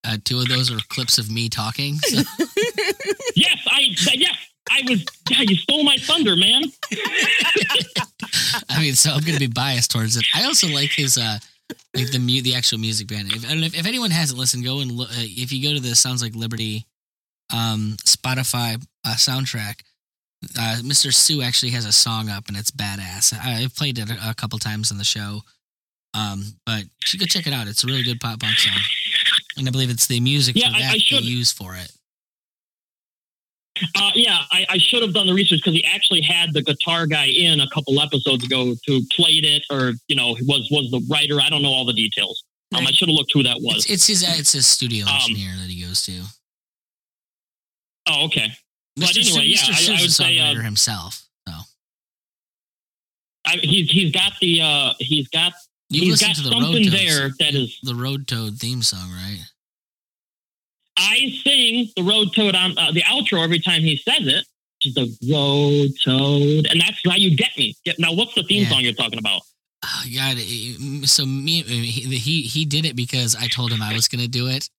uh, 0.05 0.17
two 0.23 0.39
of 0.39 0.47
those 0.47 0.71
are 0.71 0.77
clips 0.89 1.17
of 1.17 1.31
me 1.31 1.49
talking. 1.49 1.95
So 1.95 2.17
Yes, 3.35 3.57
I. 3.67 3.87
Yes, 4.13 4.35
I 4.69 4.81
was. 4.87 5.05
Yeah, 5.29 5.41
you 5.41 5.55
stole 5.55 5.83
my 5.83 5.97
thunder, 5.97 6.35
man. 6.35 6.63
I 8.69 8.79
mean, 8.79 8.93
so 8.93 9.11
I'm 9.11 9.21
going 9.21 9.33
to 9.33 9.39
be 9.39 9.47
biased 9.47 9.91
towards 9.91 10.15
it. 10.17 10.25
I 10.33 10.45
also 10.45 10.67
like 10.67 10.91
his 10.91 11.17
uh 11.17 11.39
like 11.95 12.11
the 12.11 12.19
mu- 12.19 12.41
the 12.41 12.55
actual 12.55 12.77
music 12.79 13.07
band. 13.07 13.31
If, 13.31 13.45
I 13.45 13.49
don't 13.49 13.61
know 13.61 13.65
if, 13.67 13.75
if 13.77 13.85
anyone 13.87 14.11
hasn't 14.11 14.39
listened, 14.39 14.63
go 14.63 14.79
and 14.79 14.91
look. 14.91 15.09
Uh, 15.09 15.13
if 15.17 15.51
you 15.51 15.61
go 15.67 15.73
to 15.75 15.79
the 15.81 15.95
Sounds 15.95 16.21
Like 16.21 16.35
Liberty 16.35 16.85
um, 17.53 17.95
Spotify 18.05 18.83
uh, 19.05 19.15
soundtrack, 19.15 19.81
uh, 20.59 20.77
Mr. 20.81 21.13
Sue 21.13 21.41
actually 21.41 21.71
has 21.71 21.85
a 21.85 21.91
song 21.91 22.29
up 22.29 22.47
and 22.47 22.57
it's 22.57 22.71
badass. 22.71 23.33
I, 23.39 23.63
I've 23.63 23.75
played 23.75 23.97
it 23.99 24.09
a, 24.09 24.29
a 24.31 24.35
couple 24.35 24.59
times 24.59 24.91
on 24.91 24.97
the 24.97 25.03
show, 25.03 25.41
um, 26.13 26.43
but 26.65 26.83
you 26.83 26.89
should 27.05 27.19
go 27.19 27.25
check 27.25 27.47
it 27.47 27.53
out. 27.53 27.67
It's 27.67 27.83
a 27.83 27.87
really 27.87 28.03
good 28.03 28.19
pop 28.19 28.39
punk 28.39 28.57
song, 28.57 28.79
and 29.57 29.67
I 29.67 29.71
believe 29.71 29.89
it's 29.89 30.07
the 30.07 30.19
music 30.19 30.55
Yeah, 30.55 30.67
for 30.67 30.79
that 30.79 30.89
I 30.89 30.93
they 30.93 30.99
should- 30.99 31.23
use 31.25 31.51
for 31.51 31.75
it. 31.75 31.91
Uh, 33.95 34.11
yeah, 34.15 34.39
I, 34.51 34.65
I 34.69 34.77
should 34.77 35.01
have 35.01 35.13
done 35.13 35.27
the 35.27 35.33
research 35.33 35.59
because 35.59 35.73
he 35.73 35.83
actually 35.85 36.21
had 36.21 36.53
the 36.53 36.61
guitar 36.61 37.05
guy 37.07 37.25
in 37.25 37.59
a 37.59 37.67
couple 37.73 37.99
episodes 37.99 38.45
ago 38.45 38.73
who 38.87 39.01
played 39.11 39.43
it, 39.43 39.63
or 39.69 39.91
you 40.07 40.15
know, 40.15 40.29
was 40.47 40.67
was 40.71 40.89
the 40.91 41.05
writer. 41.11 41.41
I 41.41 41.49
don't 41.49 41.61
know 41.61 41.69
all 41.69 41.85
the 41.85 41.93
details. 41.93 42.43
Um, 42.73 42.87
I 42.87 42.91
should 42.91 43.09
have 43.09 43.15
looked 43.15 43.31
who 43.33 43.43
that 43.43 43.57
was. 43.61 43.85
It's, 43.85 43.89
it's 43.89 44.07
his 44.07 44.23
uh, 44.23 44.33
it's 44.37 44.51
his 44.53 44.65
studio 44.67 45.05
Um, 45.05 45.15
engineer 45.29 45.51
that 45.61 45.69
he 45.69 45.81
goes 45.83 46.03
to. 46.05 46.21
oh, 48.07 48.25
okay. 48.25 48.47
But 48.95 49.07
Mr. 49.09 49.23
Sue- 49.23 49.39
anyway, 49.39 49.45
yeah, 49.47 49.57
Mr. 49.57 49.91
I- 49.91 49.97
I 49.97 50.01
would 50.01 50.11
say, 50.11 50.39
uh, 50.39 50.55
himself. 50.55 51.21
So 51.47 51.53
I, 53.45 53.57
he's 53.61 53.89
he's 53.91 54.11
got 54.11 54.33
the 54.41 54.61
uh, 54.61 54.93
he's 54.99 55.27
got 55.29 55.53
you 55.89 56.01
he's 56.01 56.21
got 56.21 56.35
the 56.37 56.49
something 56.49 56.89
there 56.89 57.29
that 57.39 57.53
is. 57.55 57.77
the 57.83 57.93
Road 57.95 58.27
Toad 58.27 58.57
theme 58.57 58.81
song, 58.81 59.09
right? 59.11 59.39
I 61.05 61.29
sing 61.43 61.89
the 61.95 62.03
road 62.03 62.33
toad 62.35 62.55
on 62.55 62.77
uh, 62.77 62.91
the 62.91 63.01
outro 63.03 63.43
every 63.43 63.59
time 63.59 63.81
he 63.81 63.97
says 63.97 64.27
it. 64.27 64.45
Which 64.83 64.87
is 64.87 64.93
the 64.95 65.33
road 65.33 65.91
toad, 66.03 66.67
and 66.69 66.81
that's 66.81 66.99
how 67.05 67.15
you 67.15 67.35
get 67.37 67.57
me. 67.57 67.75
Now, 67.97 68.11
what's 68.13 68.33
the 68.35 68.43
theme 68.43 68.63
Yeah. 68.63 68.69
song 68.69 68.81
you're 68.81 68.93
talking 68.93 69.19
about? 69.19 69.41
Oh, 69.83 70.03
God, 70.15 70.37
so 71.07 71.25
me 71.25 71.61
he, 71.61 72.17
he 72.17 72.41
he 72.41 72.65
did 72.65 72.85
it 72.85 72.95
because 72.95 73.35
I 73.35 73.47
told 73.47 73.71
him 73.71 73.81
I 73.81 73.93
was 73.93 74.07
gonna 74.07 74.27
do 74.27 74.47
it, 74.47 74.69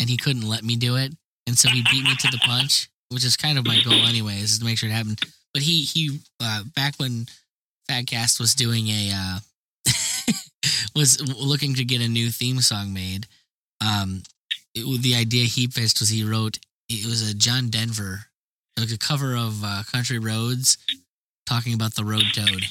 and 0.00 0.08
he 0.08 0.16
couldn't 0.16 0.48
let 0.48 0.64
me 0.64 0.76
do 0.76 0.96
it, 0.96 1.12
and 1.46 1.56
so 1.58 1.68
he 1.68 1.82
beat 1.92 2.04
me 2.04 2.16
to 2.16 2.28
the 2.30 2.38
punch, 2.44 2.88
which 3.10 3.24
is 3.24 3.36
kind 3.36 3.58
of 3.58 3.66
my 3.66 3.80
goal 3.82 4.06
anyways, 4.06 4.52
is 4.52 4.58
to 4.58 4.64
make 4.64 4.78
sure 4.78 4.88
it 4.88 4.92
happened. 4.92 5.20
But 5.54 5.62
he 5.62 5.82
he 5.82 6.18
uh, 6.40 6.64
back 6.74 6.94
when 6.96 7.26
Fadcast 7.90 8.40
was 8.40 8.54
doing 8.54 8.88
a 8.88 9.10
uh, 9.14 9.38
was 10.96 11.20
looking 11.38 11.74
to 11.74 11.84
get 11.84 12.00
a 12.00 12.08
new 12.08 12.30
theme 12.30 12.60
song 12.60 12.92
made. 12.92 13.26
Um, 13.80 14.22
it, 14.76 15.02
the 15.02 15.14
idea 15.14 15.44
he 15.44 15.66
pitched 15.66 16.00
was 16.00 16.08
he 16.08 16.24
wrote 16.24 16.58
it 16.88 17.06
was 17.06 17.28
a 17.28 17.34
John 17.34 17.68
Denver, 17.68 18.20
like 18.78 18.92
a 18.92 18.98
cover 18.98 19.34
of 19.34 19.64
uh, 19.64 19.82
Country 19.90 20.18
Roads, 20.18 20.78
talking 21.46 21.74
about 21.74 21.94
the 21.94 22.04
road 22.04 22.24
toad 22.34 22.62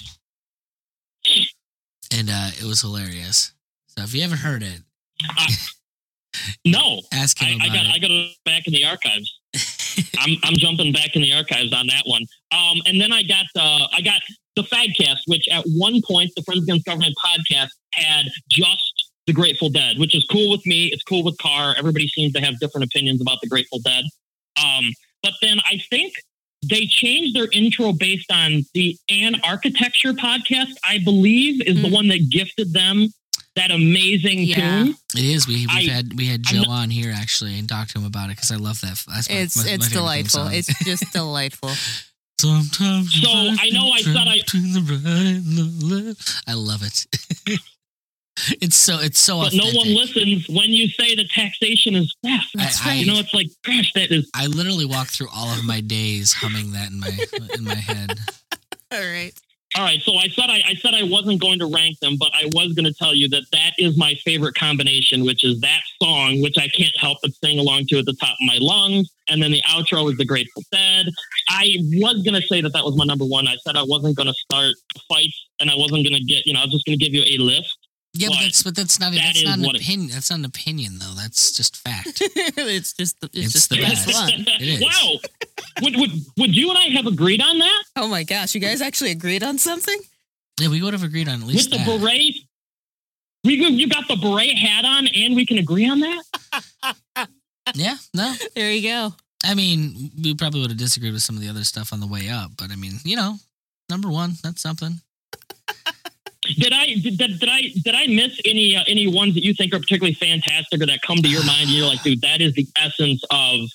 and 2.12 2.30
uh, 2.30 2.50
it 2.58 2.64
was 2.64 2.82
hilarious. 2.82 3.54
So 3.88 4.04
if 4.04 4.14
you 4.14 4.22
haven't 4.22 4.40
heard 4.40 4.64
it, 4.64 4.82
No, 6.66 7.02
ask 7.14 7.40
him 7.40 7.62
I, 7.62 7.66
I 7.66 7.70
got 7.70 7.86
I 7.86 8.00
got 8.00 8.08
to 8.10 8.30
back 8.44 8.68
in 8.68 8.74
the 8.74 8.84
archives. 8.84 9.40
I'm 10.20 10.36
I'm 10.44 10.56
jumping 10.56 10.92
back 10.92 11.16
in 11.16 11.22
the 11.22 11.34
archives 11.34 11.74
on 11.74 11.88
that 11.88 12.04
one. 12.06 12.24
Um, 12.52 12.82
and 12.86 13.00
then 13.00 13.14
I 13.14 13.24
got 13.24 13.46
uh, 13.58 13.88
I 13.94 14.02
got 14.02 14.20
the 14.58 14.64
Fadcast, 14.64 15.20
which 15.28 15.48
at 15.50 15.64
one 15.78 16.02
point 16.06 16.32
the 16.36 16.44
Friends 16.44 16.64
Against 16.64 16.86
Government 16.86 17.16
podcast 17.24 17.70
had 17.94 18.26
just 18.50 18.95
the 19.28 19.34
Grateful 19.34 19.70
Dead, 19.70 19.98
which 19.98 20.16
is 20.16 20.24
cool 20.32 20.52
with 20.52 20.66
me. 20.66 20.88
It's 20.88 21.04
cool 21.04 21.24
with 21.24 21.38
Carr. 21.40 21.76
Everybody 21.78 22.08
seems 22.08 22.34
to 22.34 22.42
have 22.42 22.60
different 22.60 22.86
opinions 22.86 23.22
about 23.22 23.40
the 23.42 23.48
Grateful 23.48 23.80
Dead. 23.80 24.06
Um, 24.64 24.92
but 25.24 25.34
then 25.42 25.60
I 25.66 25.80
think 25.90 26.14
they 26.68 26.86
changed 26.88 27.36
their 27.36 27.48
intro 27.52 27.92
based 27.94 28.32
on 28.32 28.66
the 28.74 28.98
An 29.10 29.36
Architecture 29.44 30.14
podcast. 30.14 30.74
I 30.88 31.00
believe 31.04 31.62
is 31.68 31.82
the 31.82 31.88
Hmm. 31.90 31.94
one 31.94 32.08
that 32.10 32.30
gifted 32.30 32.74
them 32.74 33.10
that 33.56 33.72
amazing 33.72 34.40
Yeah. 34.44 34.56
tune. 34.84 34.96
It 35.16 35.24
is. 35.24 35.48
We 35.48 35.66
we've 35.68 35.90
had 35.90 36.14
we 36.18 36.26
had 36.28 36.44
Joe 36.44 36.58
not- 36.64 36.68
on 36.68 36.90
here 36.90 37.12
actually 37.16 37.58
and 37.58 37.68
talked 37.70 37.92
to 37.92 38.00
him 38.00 38.06
about 38.06 38.26
it 38.30 38.36
because 38.36 38.52
I 38.52 38.58
love 38.58 38.82
that. 38.82 39.02
That's 39.08 39.30
my, 39.30 39.36
It's 39.36 39.56
my- 39.56 39.64
my 39.64 39.70
it's 39.70 39.86
favorite 39.86 39.86
theme 39.86 39.94
delightful. 39.94 40.48
It's 40.48 40.84
just 40.84 41.04
delightful. 41.14 41.72
Sometimes 42.40 43.14
So, 43.14 43.30
you 43.44 43.58
I 43.60 43.70
know 43.70 43.90
I 43.92 44.02
said 44.02 44.18
I- 44.18 44.42
the 44.46 45.00
right 45.04 45.36
and 45.36 45.58
the 45.58 45.86
left. 45.86 46.34
I 46.48 46.54
love 46.54 46.84
it. 46.84 47.06
it's 48.62 48.76
so 48.76 49.00
it's 49.00 49.20
so 49.20 49.40
but 49.40 49.48
authentic. 49.54 49.74
no 49.74 49.80
one 49.80 49.88
listens 49.96 50.48
when 50.50 50.70
you 50.72 50.88
say 50.90 51.16
that 51.16 51.30
taxation 51.30 51.96
is 51.96 52.14
theft. 52.24 52.48
That's 52.56 52.86
I- 52.86 52.92
I- 52.92 52.94
you 52.96 53.06
know, 53.06 53.20
it's 53.20 53.34
like, 53.34 53.48
gosh, 53.66 53.92
that 53.94 54.12
is. 54.12 54.30
I 54.34 54.48
literally 54.48 54.86
walk 54.86 55.08
through 55.08 55.30
all 55.34 55.54
of 55.54 55.64
my 55.66 55.82
days 55.82 56.34
humming 56.34 56.72
that 56.74 56.92
in 56.92 57.00
my 57.00 57.18
in 57.56 57.64
my 57.64 57.76
head. 57.76 58.18
All 58.92 59.00
right. 59.00 59.34
All 59.78 59.84
right, 59.84 60.00
so 60.04 60.16
I 60.16 60.30
said 60.30 60.50
I, 60.50 60.62
I 60.66 60.74
said 60.76 60.94
I 60.94 61.04
wasn't 61.04 61.42
going 61.42 61.60
to 61.60 61.66
rank 61.66 62.00
them, 62.00 62.16
but 62.18 62.30
I 62.34 62.46
was 62.54 62.72
going 62.74 62.86
to 62.86 62.94
tell 62.94 63.14
you 63.14 63.28
that 63.30 63.44
that 63.52 63.72
is 63.78 63.98
my 63.98 64.14
favorite 64.24 64.56
combination, 64.56 65.26
which 65.26 65.44
is 65.44 65.60
that 65.62 65.82
song, 66.02 66.42
which 66.42 66.56
I 66.58 66.70
can't 66.70 66.96
help 66.98 67.18
but 67.22 67.32
sing 67.44 67.60
along 67.60 67.88
to 67.88 67.98
at 68.00 68.06
the 68.06 68.14
top 68.14 68.30
of 68.30 68.38
my 68.48 68.58
lungs, 68.62 69.10
and 69.28 69.44
then 69.44 69.52
the 69.52 69.62
outro 69.64 70.10
is 70.10 70.18
the 70.18 70.24
Grateful 70.24 70.64
Dead. 70.72 71.08
I 71.50 71.76
was 71.96 72.22
going 72.24 72.40
to 72.40 72.48
say 72.48 72.62
that 72.62 72.72
that 72.72 72.86
was 72.86 72.96
my 72.96 73.04
number 73.04 73.26
one. 73.26 73.50
I 73.50 73.58
said 73.66 73.76
I 73.76 73.84
wasn't 73.84 74.16
going 74.16 74.28
to 74.28 74.34
start 74.34 74.76
fights, 75.10 75.46
and 75.60 75.70
I 75.70 75.76
wasn't 75.76 76.08
going 76.08 76.16
to 76.16 76.24
get, 76.24 76.46
you 76.46 76.54
know, 76.54 76.62
I 76.62 76.66
was 76.66 76.72
just 76.72 76.86
going 76.86 76.98
to 76.98 77.04
give 77.04 77.14
you 77.14 77.24
a 77.24 77.44
list. 77.44 77.78
Yeah, 78.18 78.30
but 78.30 78.36
But 78.38 78.44
that's 78.44 78.64
but 78.64 78.76
that's 78.76 79.00
not 79.00 79.12
that 79.14 79.22
that's 79.22 79.44
not 79.44 79.58
an 79.60 79.64
what 79.66 79.76
it- 79.76 79.82
opinion. 79.82 80.10
That's 80.12 80.30
not 80.30 80.40
an 80.40 80.46
opinion 80.46 81.00
though. 81.00 81.14
That's 81.16 81.52
just 81.52 81.78
fact. 81.78 82.22
it's 82.22 82.94
just 82.94 83.20
the, 83.22 83.28
it's, 83.34 83.38
It's 83.46 83.54
just 83.54 83.70
the 83.70 83.76
the 83.78 83.82
best 83.84 84.08
best. 84.08 84.20
one. 84.20 84.46
It 84.62 84.62
is. 84.62 84.82
Wow, 84.82 85.20
would, 85.82 85.96
would 85.98 86.12
would 86.38 86.56
you 86.56 86.70
and 86.70 86.78
I 86.78 86.84
have 86.96 87.06
agreed 87.08 87.42
on 87.42 87.60
that 87.60 87.84
Oh 87.96 88.08
my 88.08 88.24
gosh, 88.24 88.56
you 88.56 88.62
guys 88.62 88.82
actually 88.82 89.12
agreed 89.12 89.44
on 89.44 89.58
something? 89.58 90.00
yeah, 90.60 90.70
we 90.70 90.82
would 90.82 90.94
have 90.94 91.04
agreed 91.04 91.28
on 91.28 91.42
at 91.42 91.48
least 91.48 91.72
with 91.72 91.80
the 91.86 91.86
that. 91.92 92.00
beret? 92.02 92.36
We 93.44 93.54
you 93.56 93.88
got 93.88 94.08
the 94.08 94.16
beret 94.16 94.58
hat 94.58 94.86
on, 94.86 95.08
and 95.08 95.36
we 95.36 95.46
can 95.46 95.58
agree 95.58 95.88
on 95.88 96.00
that. 96.00 96.24
Yeah, 97.74 97.96
no, 98.14 98.34
There 98.56 98.72
you 98.72 98.84
go. 98.88 99.14
I 99.44 99.56
mean, 99.56 100.12
we 100.24 100.36
probably 100.36 100.62
would 100.62 100.70
have 100.70 100.78
disagreed 100.80 101.14
with 101.14 101.24
some 101.24 101.36
of 101.36 101.42
the 101.42 101.50
other 101.50 101.64
stuff 101.64 101.92
on 101.94 102.00
the 102.00 102.08
way 102.08 102.30
up, 102.30 102.52
but 102.58 102.72
I 102.72 102.76
mean, 102.76 102.94
you 103.04 103.16
know, 103.16 103.36
number 103.90 104.08
one, 104.10 104.34
that's 104.44 104.62
something. 104.62 105.02
Did 106.58 106.74
I 106.74 106.86
did, 106.86 107.18
did, 107.18 107.40
did 107.40 107.50
I 107.50 107.62
did 107.84 107.96
I 107.96 108.08
miss 108.08 108.40
any 108.46 108.76
uh, 108.76 108.84
any 108.88 109.08
ones 109.08 109.34
that 109.36 109.44
you 109.44 109.54
think 109.54 109.74
are 109.74 109.80
particularly 109.80 110.14
fantastic 110.14 110.82
or 110.82 110.86
that 110.86 111.02
come 111.02 111.18
to 111.18 111.30
your 111.30 111.44
mind? 111.46 111.64
And 111.64 111.72
you're 111.72 111.88
like, 111.88 112.04
dude, 112.04 112.22
that 112.22 112.42
is 112.42 112.54
the 112.54 112.68
essence 112.78 113.24
of. 113.32 113.70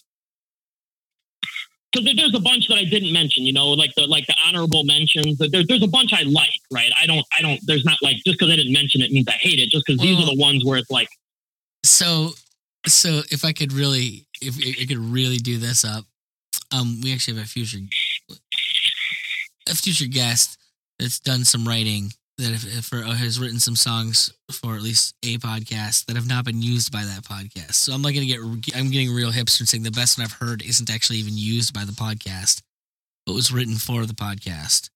Because 1.93 2.15
there's 2.15 2.35
a 2.37 2.41
bunch 2.41 2.69
that 2.69 2.79
I 2.79 2.85
didn't 2.85 3.13
mention, 3.13 3.43
you 3.45 3.53
know, 3.53 3.71
like 3.71 3.93
the 3.97 4.07
like 4.07 4.25
the 4.29 4.37
honorable 4.47 4.85
mentions. 4.85 5.39
There, 5.39 5.65
there's 5.67 5.83
a 5.83 5.89
bunch 5.89 6.13
I 6.13 6.23
like, 6.23 6.53
right? 6.71 6.93
I 7.01 7.05
don't, 7.05 7.27
I 7.37 7.43
don't. 7.43 7.61
There's 7.67 7.85
not 7.85 7.99
like 8.01 8.17
just 8.25 8.39
because 8.39 8.53
I 8.53 8.57
didn't 8.57 8.73
mention 8.73 9.03
it 9.03 9.11
means 9.11 9.27
I 9.27 9.33
hate 9.33 9.59
it. 9.59 9.71
Just 9.71 9.87
because 9.87 10.01
these 10.01 10.17
are 10.21 10.27
the 10.27 10.41
ones 10.41 10.65
where 10.65 10.79
it's 10.79 10.91
like, 10.91 11.09
So, 11.85 12.31
so 12.87 13.23
if 13.33 13.45
I 13.45 13.53
could 13.53 13.73
really, 13.73 14.25
if 14.41 14.57
I 14.81 14.87
could 14.87 14.99
really 14.99 15.39
do 15.39 15.59
this 15.59 15.85
up, 15.85 16.05
um, 16.71 17.01
we 17.03 17.13
actually 17.13 17.39
have 17.39 17.45
a 17.45 17.49
future, 17.49 17.79
a 19.69 19.75
future 19.75 20.07
guest 20.07 20.59
that's 21.01 21.19
done 21.19 21.45
some 21.45 21.67
writing 21.67 22.13
that 22.41 22.53
if, 22.53 22.65
if 22.67 22.91
has 22.91 23.39
written 23.39 23.61
some 23.61 23.77
songs 23.77 24.33
for 24.51 24.75
at 24.75 24.83
least 24.83 25.15
a 25.23 25.39
podcast 25.39 26.07
that 26.07 26.17
have 26.17 26.29
not 26.29 26.45
been 26.45 26.63
used 26.63 26.91
by 26.91 27.05
that 27.05 27.23
podcast. 27.23 27.75
So 27.75 27.93
I'm 27.93 28.03
not 28.03 28.15
gonna 28.15 28.27
get, 28.27 28.41
I'm 28.75 28.91
getting 28.91 29.13
real 29.13 29.31
hipster 29.31 29.61
and 29.61 29.69
saying 29.69 29.83
the 29.83 29.91
best 29.91 30.19
one 30.19 30.25
I've 30.25 30.33
heard 30.33 30.63
isn't 30.63 30.91
actually 30.91 31.19
even 31.19 31.37
used 31.37 31.73
by 31.73 31.85
the 31.85 31.93
podcast, 31.93 32.63
but 33.27 33.35
was 33.35 33.53
written 33.53 33.77
for 33.77 34.07
the 34.07 34.15
podcast, 34.15 34.91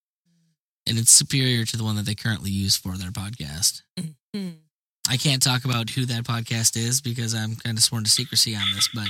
and 0.86 0.98
it's 0.98 1.10
superior 1.10 1.64
to 1.64 1.76
the 1.76 1.84
one 1.84 1.96
that 1.96 2.06
they 2.06 2.14
currently 2.14 2.50
use 2.50 2.76
for 2.76 2.96
their 2.96 3.10
podcast. 3.10 3.82
Hmm. 4.34 4.50
I 5.08 5.18
can't 5.18 5.42
talk 5.42 5.64
about 5.64 5.90
who 5.90 6.06
that 6.06 6.24
podcast 6.24 6.76
is 6.76 7.00
because 7.00 7.34
I'm 7.34 7.56
kind 7.56 7.76
of 7.76 7.84
sworn 7.84 8.04
to 8.04 8.10
secrecy 8.10 8.56
on 8.56 8.64
this, 8.74 8.88
but 8.94 9.08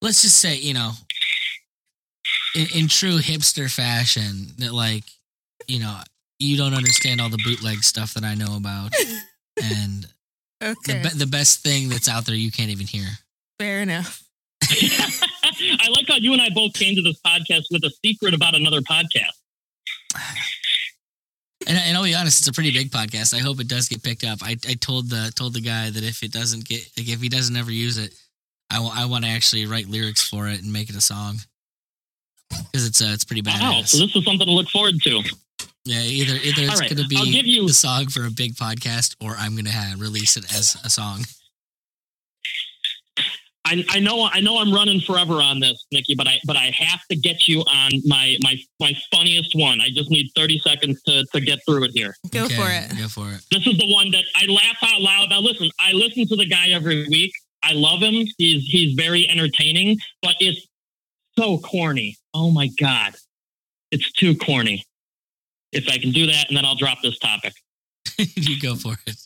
let's 0.00 0.22
just 0.22 0.38
say, 0.38 0.56
you 0.56 0.72
know, 0.72 0.92
in, 2.54 2.66
in 2.74 2.88
true 2.88 3.18
hipster 3.18 3.70
fashion, 3.70 4.54
that 4.58 4.72
like, 4.72 5.04
you 5.66 5.80
know, 5.80 6.00
you 6.38 6.56
don't 6.56 6.74
understand 6.74 7.20
all 7.20 7.28
the 7.28 7.40
bootleg 7.44 7.82
stuff 7.82 8.14
that 8.14 8.24
I 8.24 8.34
know 8.34 8.56
about, 8.56 8.92
and 9.62 10.06
the 10.60 11.00
be- 11.02 11.18
the 11.18 11.26
best 11.26 11.62
thing 11.62 11.88
that's 11.88 12.08
out 12.08 12.26
there 12.26 12.34
you 12.34 12.50
can't 12.50 12.70
even 12.70 12.86
hear. 12.86 13.06
Fair 13.58 13.80
enough. 13.80 14.22
I 14.62 15.88
like 15.90 16.08
how 16.08 16.16
you 16.16 16.32
and 16.32 16.42
I 16.42 16.50
both 16.50 16.74
came 16.74 16.94
to 16.94 17.02
this 17.02 17.20
podcast 17.24 17.64
with 17.70 17.82
a 17.84 17.90
secret 18.04 18.34
about 18.34 18.54
another 18.54 18.80
podcast. 18.80 19.32
And, 21.66 21.76
and 21.76 21.96
I'll 21.96 22.04
be 22.04 22.14
honest, 22.14 22.40
it's 22.40 22.48
a 22.48 22.52
pretty 22.52 22.72
big 22.72 22.90
podcast. 22.90 23.34
I 23.34 23.38
hope 23.38 23.60
it 23.60 23.68
does 23.68 23.88
get 23.88 24.02
picked 24.02 24.24
up. 24.24 24.38
I, 24.42 24.56
I 24.68 24.74
told 24.74 25.10
the 25.10 25.32
told 25.34 25.54
the 25.54 25.60
guy 25.60 25.90
that 25.90 26.04
if 26.04 26.22
it 26.22 26.32
doesn't 26.32 26.68
get 26.68 26.80
like 26.96 27.08
if 27.08 27.20
he 27.20 27.28
doesn't 27.28 27.56
ever 27.56 27.70
use 27.70 27.98
it, 27.98 28.14
I 28.70 29.06
want 29.06 29.24
to 29.24 29.30
actually 29.30 29.66
write 29.66 29.88
lyrics 29.88 30.28
for 30.28 30.48
it 30.48 30.62
and 30.62 30.72
make 30.72 30.90
it 30.90 30.96
a 30.96 31.00
song 31.00 31.36
because 32.50 32.86
it's 32.86 33.00
uh, 33.02 33.10
it's 33.12 33.24
pretty 33.24 33.42
badass. 33.42 33.60
Wow, 33.60 33.82
so 33.82 33.98
this 33.98 34.14
is 34.14 34.24
something 34.24 34.46
to 34.46 34.52
look 34.52 34.68
forward 34.68 34.94
to. 35.02 35.22
Yeah, 35.88 36.02
either 36.02 36.34
either 36.34 36.62
it's 36.62 36.80
right, 36.80 36.90
going 36.90 37.08
to 37.08 37.16
I'll 37.16 37.24
be 37.24 37.32
give 37.32 37.46
you- 37.46 37.66
the 37.66 37.72
song 37.72 38.08
for 38.08 38.26
a 38.26 38.30
big 38.30 38.54
podcast, 38.56 39.16
or 39.22 39.34
I'm 39.38 39.52
going 39.52 39.64
to 39.64 39.94
release 39.98 40.36
it 40.36 40.44
as 40.54 40.76
a 40.84 40.90
song. 40.90 41.24
I, 43.64 43.84
I 43.90 44.00
know 44.00 44.26
I 44.32 44.40
know 44.40 44.58
I'm 44.58 44.72
running 44.72 45.00
forever 45.00 45.34
on 45.42 45.60
this, 45.60 45.84
Nikki, 45.92 46.14
but 46.14 46.26
I 46.26 46.40
but 46.46 46.56
I 46.56 46.72
have 46.78 47.00
to 47.10 47.16
get 47.16 47.46
you 47.48 47.60
on 47.62 47.90
my 48.06 48.36
my 48.42 48.56
my 48.80 48.94
funniest 49.12 49.54
one. 49.54 49.80
I 49.80 49.88
just 49.90 50.10
need 50.10 50.30
30 50.36 50.58
seconds 50.60 51.02
to, 51.02 51.24
to 51.34 51.40
get 51.40 51.58
through 51.66 51.84
it 51.84 51.90
here. 51.92 52.14
Go 52.30 52.44
Okay, 52.44 52.54
for 52.56 52.68
it. 52.70 52.98
Go 52.98 53.08
for 53.08 53.30
it. 53.30 53.42
This 53.50 53.66
is 53.66 53.76
the 53.76 53.92
one 53.92 54.10
that 54.12 54.24
I 54.36 54.46
laugh 54.46 54.76
out 54.82 55.00
loud. 55.02 55.28
Now 55.30 55.40
listen, 55.40 55.68
I 55.80 55.92
listen 55.92 56.26
to 56.28 56.36
the 56.36 56.46
guy 56.46 56.68
every 56.70 57.06
week. 57.08 57.32
I 57.62 57.72
love 57.72 58.00
him. 58.00 58.14
He's 58.38 58.64
he's 58.64 58.94
very 58.94 59.28
entertaining, 59.28 59.98
but 60.22 60.36
it's 60.40 60.66
so 61.38 61.58
corny. 61.58 62.16
Oh 62.32 62.50
my 62.50 62.68
god. 62.80 63.14
It's 63.90 64.10
too 64.12 64.34
corny. 64.36 64.84
If 65.72 65.88
I 65.88 65.98
can 65.98 66.12
do 66.12 66.26
that 66.26 66.48
and 66.48 66.56
then 66.56 66.64
I'll 66.64 66.76
drop 66.76 66.98
this 67.02 67.18
topic. 67.18 67.52
you 68.18 68.60
go 68.60 68.74
for 68.74 68.94
it. 69.06 69.16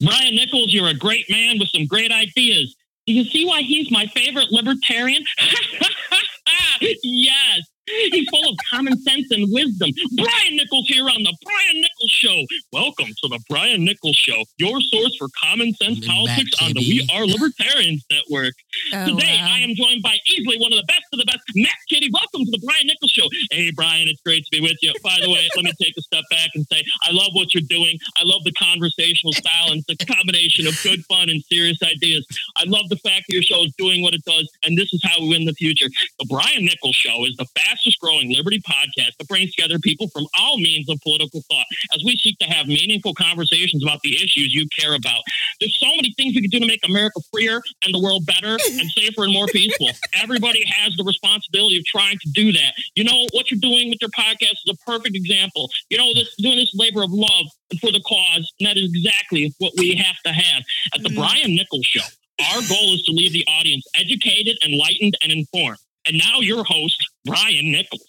Brian 0.00 0.34
Nichols, 0.34 0.72
you're 0.72 0.88
a 0.88 0.94
great 0.94 1.30
man 1.30 1.58
with 1.58 1.68
some 1.68 1.86
great 1.86 2.10
ideas. 2.10 2.74
Do 3.06 3.12
you 3.12 3.24
see 3.24 3.44
why 3.46 3.62
he's 3.62 3.90
my 3.90 4.06
favorite 4.06 4.50
libertarian? 4.50 5.24
yes. 6.80 7.60
He's 7.86 8.28
full 8.30 8.48
of 8.48 8.56
common 8.70 9.00
sense 9.02 9.30
and 9.30 9.52
wisdom. 9.52 9.90
Brian 10.16 10.56
Nichols 10.56 10.86
here 10.86 11.04
on 11.04 11.22
the 11.22 11.36
Brian 11.44 11.80
Nichols 11.80 11.91
Show. 12.12 12.44
Welcome 12.72 13.08
to 13.08 13.28
the 13.28 13.40
Brian 13.48 13.84
Nichols 13.84 14.16
Show, 14.16 14.44
your 14.58 14.80
source 14.80 15.16
for 15.18 15.28
common 15.42 15.74
sense 15.74 16.00
Matt 16.00 16.08
politics 16.08 16.62
on 16.62 16.72
the 16.74 16.80
We 16.80 17.08
Are 17.12 17.26
Libertarians 17.26 18.04
Network. 18.10 18.54
Oh, 18.94 19.08
Today, 19.08 19.38
wow. 19.40 19.56
I 19.56 19.58
am 19.60 19.74
joined 19.74 20.02
by 20.02 20.16
easily 20.28 20.58
one 20.58 20.72
of 20.72 20.78
the 20.78 20.86
best 20.86 21.08
of 21.12 21.18
the 21.18 21.24
best, 21.24 21.40
Matt 21.56 21.80
Kibbe. 21.90 22.12
Welcome 22.12 22.44
to 22.44 22.50
the 22.52 22.62
Brian 22.64 22.86
Nichols 22.86 23.10
Show. 23.10 23.26
Hey, 23.50 23.72
Brian, 23.74 24.08
it's 24.08 24.20
great 24.20 24.44
to 24.44 24.50
be 24.52 24.60
with 24.60 24.76
you. 24.82 24.92
By 25.02 25.18
the 25.20 25.30
way, 25.30 25.48
let 25.56 25.64
me 25.64 25.72
take 25.80 25.94
a 25.96 26.02
step 26.02 26.24
back 26.30 26.50
and 26.54 26.66
say 26.70 26.84
I 27.08 27.12
love 27.12 27.30
what 27.32 27.54
you're 27.54 27.66
doing. 27.68 27.98
I 28.16 28.22
love 28.24 28.44
the 28.44 28.52
conversational 28.52 29.32
style 29.32 29.72
and 29.72 29.82
the 29.88 29.96
combination 30.06 30.66
of 30.66 30.78
good 30.82 31.04
fun 31.06 31.28
and 31.28 31.42
serious 31.50 31.82
ideas. 31.82 32.26
I 32.56 32.64
love 32.66 32.88
the 32.88 33.00
fact 33.00 33.24
that 33.28 33.34
your 33.34 33.42
show 33.42 33.64
is 33.64 33.72
doing 33.78 34.02
what 34.02 34.14
it 34.14 34.24
does, 34.24 34.50
and 34.62 34.76
this 34.76 34.92
is 34.92 35.00
how 35.02 35.20
we 35.20 35.30
win 35.30 35.44
the 35.44 35.54
future. 35.54 35.88
The 36.18 36.26
Brian 36.28 36.64
Nichols 36.64 36.96
Show 36.96 37.24
is 37.24 37.36
the 37.36 37.46
fastest 37.56 37.98
growing 38.00 38.34
Liberty 38.34 38.60
podcast 38.60 39.16
that 39.18 39.28
brings 39.28 39.54
together 39.54 39.78
people 39.78 40.08
from 40.08 40.26
all 40.38 40.58
means 40.58 40.88
of 40.88 41.00
political 41.00 41.42
thought 41.50 41.66
as 41.94 42.01
we 42.04 42.16
seek 42.18 42.38
to 42.38 42.46
have 42.46 42.66
meaningful 42.66 43.14
conversations 43.14 43.82
about 43.82 44.00
the 44.02 44.14
issues 44.16 44.54
you 44.54 44.66
care 44.78 44.94
about. 44.94 45.20
There's 45.60 45.76
so 45.78 45.88
many 45.96 46.12
things 46.16 46.34
we 46.34 46.42
can 46.42 46.50
do 46.50 46.60
to 46.60 46.66
make 46.66 46.80
America 46.86 47.20
freer 47.32 47.60
and 47.84 47.94
the 47.94 48.00
world 48.00 48.26
better 48.26 48.58
and 48.78 48.90
safer 48.90 49.24
and 49.24 49.32
more 49.32 49.46
peaceful. 49.46 49.88
Everybody 50.22 50.64
has 50.66 50.94
the 50.96 51.04
responsibility 51.04 51.78
of 51.78 51.84
trying 51.86 52.18
to 52.22 52.30
do 52.34 52.52
that. 52.52 52.74
You 52.94 53.04
know 53.04 53.26
what 53.32 53.50
you're 53.50 53.60
doing 53.60 53.88
with 53.90 53.98
your 54.00 54.10
podcast 54.10 54.58
is 54.66 54.72
a 54.74 54.90
perfect 54.90 55.16
example. 55.16 55.70
You 55.90 55.98
know, 55.98 56.14
this 56.14 56.34
doing 56.36 56.56
this 56.56 56.72
labor 56.74 57.02
of 57.02 57.10
love 57.12 57.46
for 57.80 57.90
the 57.92 58.02
cause, 58.06 58.50
and 58.60 58.68
that 58.68 58.76
is 58.76 58.90
exactly 58.94 59.54
what 59.58 59.72
we 59.78 59.94
have 59.96 60.16
to 60.26 60.32
have 60.32 60.62
at 60.94 61.02
the 61.02 61.08
Mhm. 61.10 61.16
Brian 61.16 61.54
Nichols 61.54 61.86
Show. 61.86 62.02
Our 62.40 62.62
goal 62.68 62.94
is 62.94 63.02
to 63.04 63.12
leave 63.12 63.32
the 63.32 63.46
audience 63.46 63.84
educated, 63.94 64.58
enlightened, 64.64 65.16
and 65.22 65.30
informed. 65.30 65.78
And 66.06 66.18
now 66.18 66.40
your 66.40 66.64
host, 66.64 66.96
Brian 67.24 67.70
Nichols. 67.70 68.04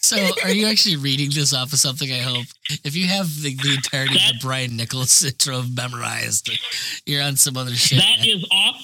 So, 0.00 0.16
are 0.42 0.50
you 0.50 0.66
actually 0.66 0.96
reading 0.96 1.30
this 1.30 1.52
off 1.52 1.72
of 1.72 1.78
something? 1.78 2.10
I 2.10 2.18
hope. 2.18 2.46
If 2.84 2.96
you 2.96 3.06
have 3.08 3.26
the, 3.42 3.54
the 3.54 3.74
entirety 3.74 4.16
of 4.16 4.22
the 4.32 4.38
Brian 4.40 4.76
Nichols 4.76 5.24
intro 5.24 5.62
memorized, 5.62 6.50
you're 7.06 7.22
on 7.22 7.36
some 7.36 7.56
other 7.56 7.74
shit. 7.74 7.98
That 7.98 8.20
man. 8.20 8.28
is 8.28 8.46
off. 8.50 8.82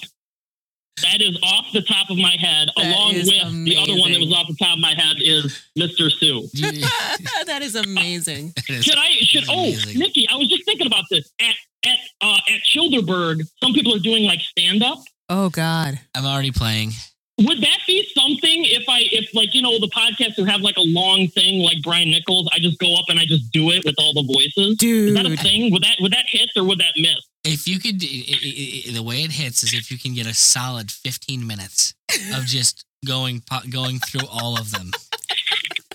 That 1.01 1.21
is 1.21 1.39
off 1.41 1.65
the 1.73 1.81
top 1.81 2.09
of 2.11 2.17
my 2.17 2.35
head, 2.37 2.69
That 2.75 2.85
along 2.85 3.13
is 3.13 3.31
with 3.31 3.65
the 3.65 3.77
other 3.77 3.97
one 3.97 4.11
that 4.11 4.19
was 4.19 4.31
off 4.33 4.47
the 4.47 4.55
top 4.59 4.73
of 4.75 4.79
my 4.79 4.93
head 4.93 5.17
is 5.19 5.63
Mr. 5.77 6.11
Sue. 6.11 6.47
That 7.47 7.61
is 7.63 7.75
amazing. 7.75 8.53
it 8.57 8.69
is- 8.69 8.85
Should 8.85 8.97
I? 8.97 9.09
Should 9.21 9.45
oh, 9.49 9.63
Amazing. 9.63 9.99
Nikki? 9.99 10.27
I 10.29 10.35
was 10.35 10.47
just 10.47 10.63
thinking 10.65 10.87
about 10.87 11.05
this 11.09 11.31
at 11.39 11.55
at 11.85 11.97
uh, 12.21 12.37
at 12.49 12.61
Childerberg. 12.61 13.41
Some 13.63 13.73
people 13.73 13.95
are 13.95 13.99
doing 13.99 14.25
like 14.25 14.41
stand 14.41 14.83
up. 14.83 14.99
Oh 15.29 15.49
God. 15.49 15.99
I'm 16.13 16.25
already 16.25 16.51
playing. 16.51 16.91
Would 17.39 17.61
that 17.61 17.79
be 17.87 18.07
something 18.15 18.65
if 18.65 18.87
I 18.87 18.99
if 19.11 19.33
like 19.33 19.55
you 19.55 19.61
know 19.61 19.79
the 19.79 19.87
podcast 19.87 20.35
who 20.35 20.43
have 20.43 20.61
like 20.61 20.77
a 20.77 20.83
long 20.85 21.27
thing 21.29 21.61
like 21.63 21.77
Brian 21.81 22.11
Nichols? 22.11 22.47
I 22.53 22.59
just 22.59 22.77
go 22.79 22.93
up 22.95 23.05
and 23.09 23.19
I 23.19 23.25
just 23.25 23.51
do 23.51 23.71
it 23.71 23.83
with 23.85 23.95
all 23.97 24.13
the 24.13 24.23
voices. 24.31 24.77
Dude, 24.77 25.09
Is 25.09 25.15
that 25.15 25.25
a 25.25 25.35
thing? 25.37 25.71
Would 25.71 25.83
that 25.83 25.95
would 26.01 26.11
that 26.13 26.25
hit 26.27 26.49
or 26.55 26.63
would 26.65 26.79
that 26.79 26.93
miss? 26.97 27.17
If 27.43 27.67
you 27.67 27.79
could, 27.79 28.03
i 28.03 28.07
i 28.07 28.89
i 28.89 28.91
the 28.93 29.01
way 29.01 29.23
it 29.23 29.31
hits 29.31 29.63
is 29.63 29.73
if 29.73 29.89
you 29.89 29.97
can 29.97 30.13
get 30.13 30.27
a 30.27 30.33
solid 30.35 30.91
15 30.91 31.47
minutes 31.47 31.95
of 32.35 32.45
just 32.45 32.85
going 33.07 33.41
going 33.71 33.97
through 33.99 34.27
all 34.31 34.59
of 34.59 34.69
them. 34.71 34.91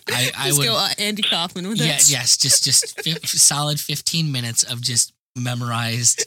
I, 0.08 0.30
I 0.36 0.46
Just 0.48 0.58
would. 0.58 0.66
go 0.66 0.76
uh, 0.76 0.88
Andy 0.98 1.22
Kaufman 1.22 1.68
with 1.68 1.78
Yeah, 1.78 1.96
it. 1.96 2.10
yes, 2.10 2.36
just 2.36 2.64
just 2.64 3.00
fi- 3.02 3.20
solid 3.24 3.78
15 3.78 4.32
minutes 4.32 4.62
of 4.64 4.80
just 4.80 5.12
memorized 5.36 6.26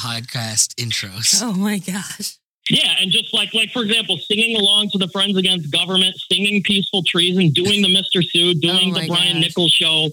podcast 0.00 0.74
intros. 0.74 1.40
Oh 1.42 1.52
my 1.54 1.78
gosh. 1.78 2.36
Yeah, 2.70 2.94
and 3.00 3.10
just 3.10 3.34
like 3.34 3.52
like 3.54 3.70
for 3.72 3.82
example, 3.82 4.16
singing 4.18 4.56
along 4.56 4.90
to 4.90 4.98
the 4.98 5.08
Friends 5.08 5.36
Against 5.36 5.70
Government, 5.72 6.14
singing 6.30 6.62
Peaceful 6.62 7.02
Treason, 7.02 7.50
doing 7.50 7.82
the 7.82 7.88
Mr. 7.88 8.24
Sue, 8.24 8.54
doing 8.60 8.94
Oh 8.94 9.00
the 9.00 9.08
Brian 9.08 9.34
gosh. 9.34 9.42
Nichols 9.42 9.72
show. 9.72 10.08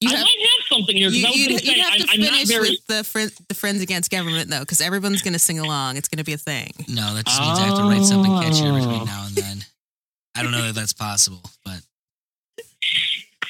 You 0.00 0.08
I 0.08 0.14
have, 0.16 0.24
might 0.24 0.36
have 0.40 0.66
something 0.68 0.96
here 0.96 1.10
you, 1.10 1.24
I 1.24 1.30
was 1.30 1.38
you'd, 1.38 1.48
going 1.50 1.58
to 1.60 1.64
you'd 1.66 1.74
say 1.76 1.80
have 1.80 1.92
I'm, 1.92 2.00
to 2.00 2.12
I'm 2.14 2.20
not 2.20 2.30
finish 2.32 2.48
very. 2.48 2.70
with 2.70 2.86
the 2.88 3.04
friend, 3.04 3.30
the 3.48 3.54
Friends 3.54 3.80
Against 3.82 4.10
Government 4.10 4.50
though, 4.50 4.58
because 4.60 4.80
everyone's 4.80 5.22
going 5.22 5.34
to 5.34 5.38
sing 5.38 5.60
along. 5.60 5.96
It's 5.96 6.08
going 6.08 6.18
to 6.18 6.24
be 6.24 6.32
a 6.32 6.36
thing. 6.38 6.72
No, 6.88 7.14
that 7.14 7.24
just 7.26 7.40
means 7.40 7.58
I 7.60 7.66
have 7.66 7.76
to 7.78 7.84
write 7.84 8.02
something 8.02 8.32
catchy 8.42 8.66
Oh. 8.66 8.74
between 8.80 9.04
now 9.04 9.24
and 9.28 9.36
then. 9.36 9.58
I 10.34 10.42
don't 10.42 10.50
know 10.50 10.64
if 10.64 10.74
that's 10.74 10.92
possible, 10.92 11.42
but 11.64 11.80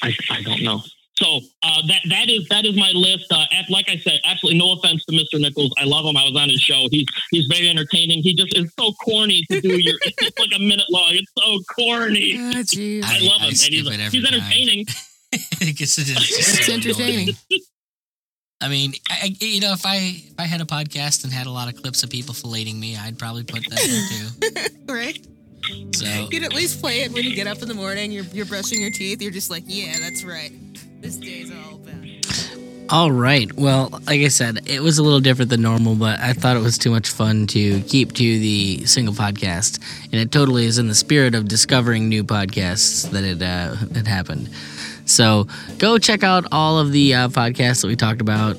I, 0.03 0.13
I 0.29 0.41
don't 0.43 0.61
know. 0.63 0.81
So 1.15 1.39
uh, 1.63 1.81
that 1.87 2.01
that 2.09 2.29
is 2.29 2.47
that 2.49 2.65
is 2.65 2.75
my 2.75 2.89
list. 2.93 3.31
Uh, 3.31 3.45
at- 3.51 3.69
like 3.69 3.87
I 3.89 3.97
said, 3.97 4.19
absolutely 4.43 4.59
no 4.59 4.73
offense 4.73 5.05
to 5.05 5.11
Mr. 5.13 5.39
Nichols. 5.39 5.73
I 5.77 5.85
love 5.85 6.05
him. 6.05 6.17
I 6.17 6.23
was 6.29 6.35
on 6.35 6.49
his 6.49 6.59
show. 6.61 6.87
He's 6.91 7.05
he's 7.31 7.45
very 7.47 7.69
entertaining. 7.69 8.21
He 8.23 8.35
just 8.35 8.55
is 8.57 8.71
so 8.79 8.91
corny 9.03 9.43
to 9.51 9.61
do 9.61 9.79
your. 9.79 9.95
It's 10.03 10.15
just 10.21 10.39
like 10.39 10.49
a 10.55 10.59
minute 10.59 10.85
long. 10.91 11.11
It's 11.11 11.31
so 11.37 11.59
corny. 11.73 12.35
Oh. 12.37 13.07
I, 13.07 13.17
I- 13.17 13.27
love 13.27 13.41
I 13.41 13.45
him, 13.45 13.49
and 13.49 13.57
he's, 13.57 13.87
it 13.87 13.99
every 13.99 14.19
he's 14.19 14.29
time. 14.29 14.33
entertaining. 14.39 14.85
because 15.59 15.97
it 15.97 16.09
is 16.09 16.17
It's 16.59 16.69
entertaining. 16.69 17.35
I 18.61 18.67
mean, 18.69 18.93
I, 19.09 19.15
I- 19.23 19.37
you 19.45 19.61
know, 19.61 19.73
if 19.73 19.85
I 19.85 19.95
if 19.97 20.33
I 20.39 20.43
had 20.43 20.61
a 20.61 20.65
podcast 20.65 21.23
and 21.23 21.33
had 21.33 21.47
a 21.47 21.51
lot 21.51 21.67
of 21.73 21.81
clips 21.81 22.03
of 22.03 22.09
people 22.09 22.33
filleting 22.33 22.75
me, 22.77 22.97
I'd 22.97 23.17
probably 23.17 23.43
put 23.43 23.63
that 23.69 23.79
there 24.51 24.67
too. 24.69 24.75
right? 24.93 25.25
So 25.95 26.27
You'd 26.29 26.43
at 26.43 26.53
least 26.53 26.81
play 26.81 27.01
it 27.03 27.13
when 27.13 27.23
you 27.23 27.33
get 27.33 27.47
up 27.47 27.61
in 27.61 27.69
the 27.69 27.73
morning. 27.73 28.11
You're 28.11 28.25
you're 28.25 28.45
brushing 28.45 28.81
your 28.81 28.91
teeth. 28.91 29.21
You're 29.21 29.31
just 29.31 29.49
like, 29.49 29.63
yeah, 29.65 29.95
that's 29.99 30.23
right. 30.25 30.51
This 31.01 31.15
day's 31.17 31.51
all 31.51 31.75
about. 31.75 32.03
All 32.93 33.11
right. 33.11 33.51
Well, 33.53 33.89
like 34.05 34.21
I 34.21 34.27
said, 34.27 34.67
it 34.67 34.79
was 34.79 34.99
a 34.99 35.03
little 35.03 35.19
different 35.19 35.49
than 35.49 35.63
normal, 35.63 35.95
but 35.95 36.19
I 36.19 36.33
thought 36.33 36.55
it 36.55 36.61
was 36.61 36.77
too 36.77 36.91
much 36.91 37.09
fun 37.09 37.47
to 37.47 37.81
keep 37.81 38.13
to 38.13 38.21
the 38.39 38.85
single 38.85 39.15
podcast, 39.15 39.79
and 40.11 40.21
it 40.21 40.31
totally 40.31 40.65
is 40.65 40.77
in 40.77 40.89
the 40.89 40.93
spirit 40.93 41.33
of 41.33 41.47
discovering 41.47 42.07
new 42.07 42.23
podcasts 42.23 43.09
that 43.09 43.23
it 43.23 43.41
uh, 43.41 43.77
it 43.99 44.05
happened. 44.05 44.47
So 45.05 45.47
go 45.79 45.97
check 45.97 46.21
out 46.21 46.45
all 46.51 46.77
of 46.77 46.91
the 46.91 47.15
uh, 47.15 47.29
podcasts 47.29 47.81
that 47.81 47.87
we 47.87 47.95
talked 47.95 48.21
about. 48.21 48.57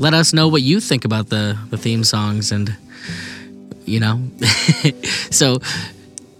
Let 0.00 0.14
us 0.14 0.32
know 0.32 0.48
what 0.48 0.62
you 0.62 0.80
think 0.80 1.04
about 1.04 1.28
the 1.28 1.58
the 1.68 1.76
theme 1.76 2.04
songs, 2.04 2.52
and 2.52 2.74
you 3.84 4.00
know, 4.00 4.18
so 5.30 5.58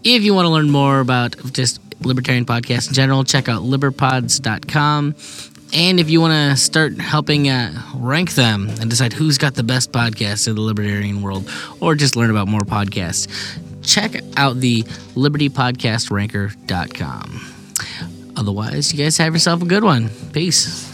if 0.03 0.23
you 0.23 0.33
want 0.33 0.47
to 0.47 0.51
learn 0.51 0.71
more 0.71 1.01
about 1.01 1.37
just 1.53 1.79
libertarian 2.01 2.47
podcasts 2.47 2.89
in 2.89 2.95
general, 2.95 3.23
check 3.23 3.51
out 3.51 3.65
liberpods.com. 3.65 5.15
And 5.73 5.99
if 6.01 6.09
you 6.09 6.21
want 6.21 6.33
to 6.33 6.57
start 6.57 6.99
helping 6.99 7.49
uh, 7.49 7.73
rank 7.97 8.35
them 8.35 8.69
and 8.81 8.89
decide 8.89 9.13
who's 9.13 9.37
got 9.39 9.55
the 9.55 9.63
best 9.63 9.93
podcast 9.93 10.49
in 10.49 10.55
the 10.55 10.63
libertarian 10.63 11.21
world, 11.23 11.51
or 11.81 11.95
just 11.95 12.17
learn 12.17 12.31
about 12.31 12.49
more 12.49 12.63
podcasts, 12.63 13.29
check 13.83 14.23
out 14.37 14.61
the 14.61 14.83
libertypodcastranker.com. 15.15 17.55
Otherwise, 18.37 18.93
you 18.93 18.99
guys 19.05 19.17
have 19.19 19.35
yourself 19.35 19.63
a 19.63 19.67
good 19.67 19.85
one. 19.85 20.09
Peace. 20.33 20.88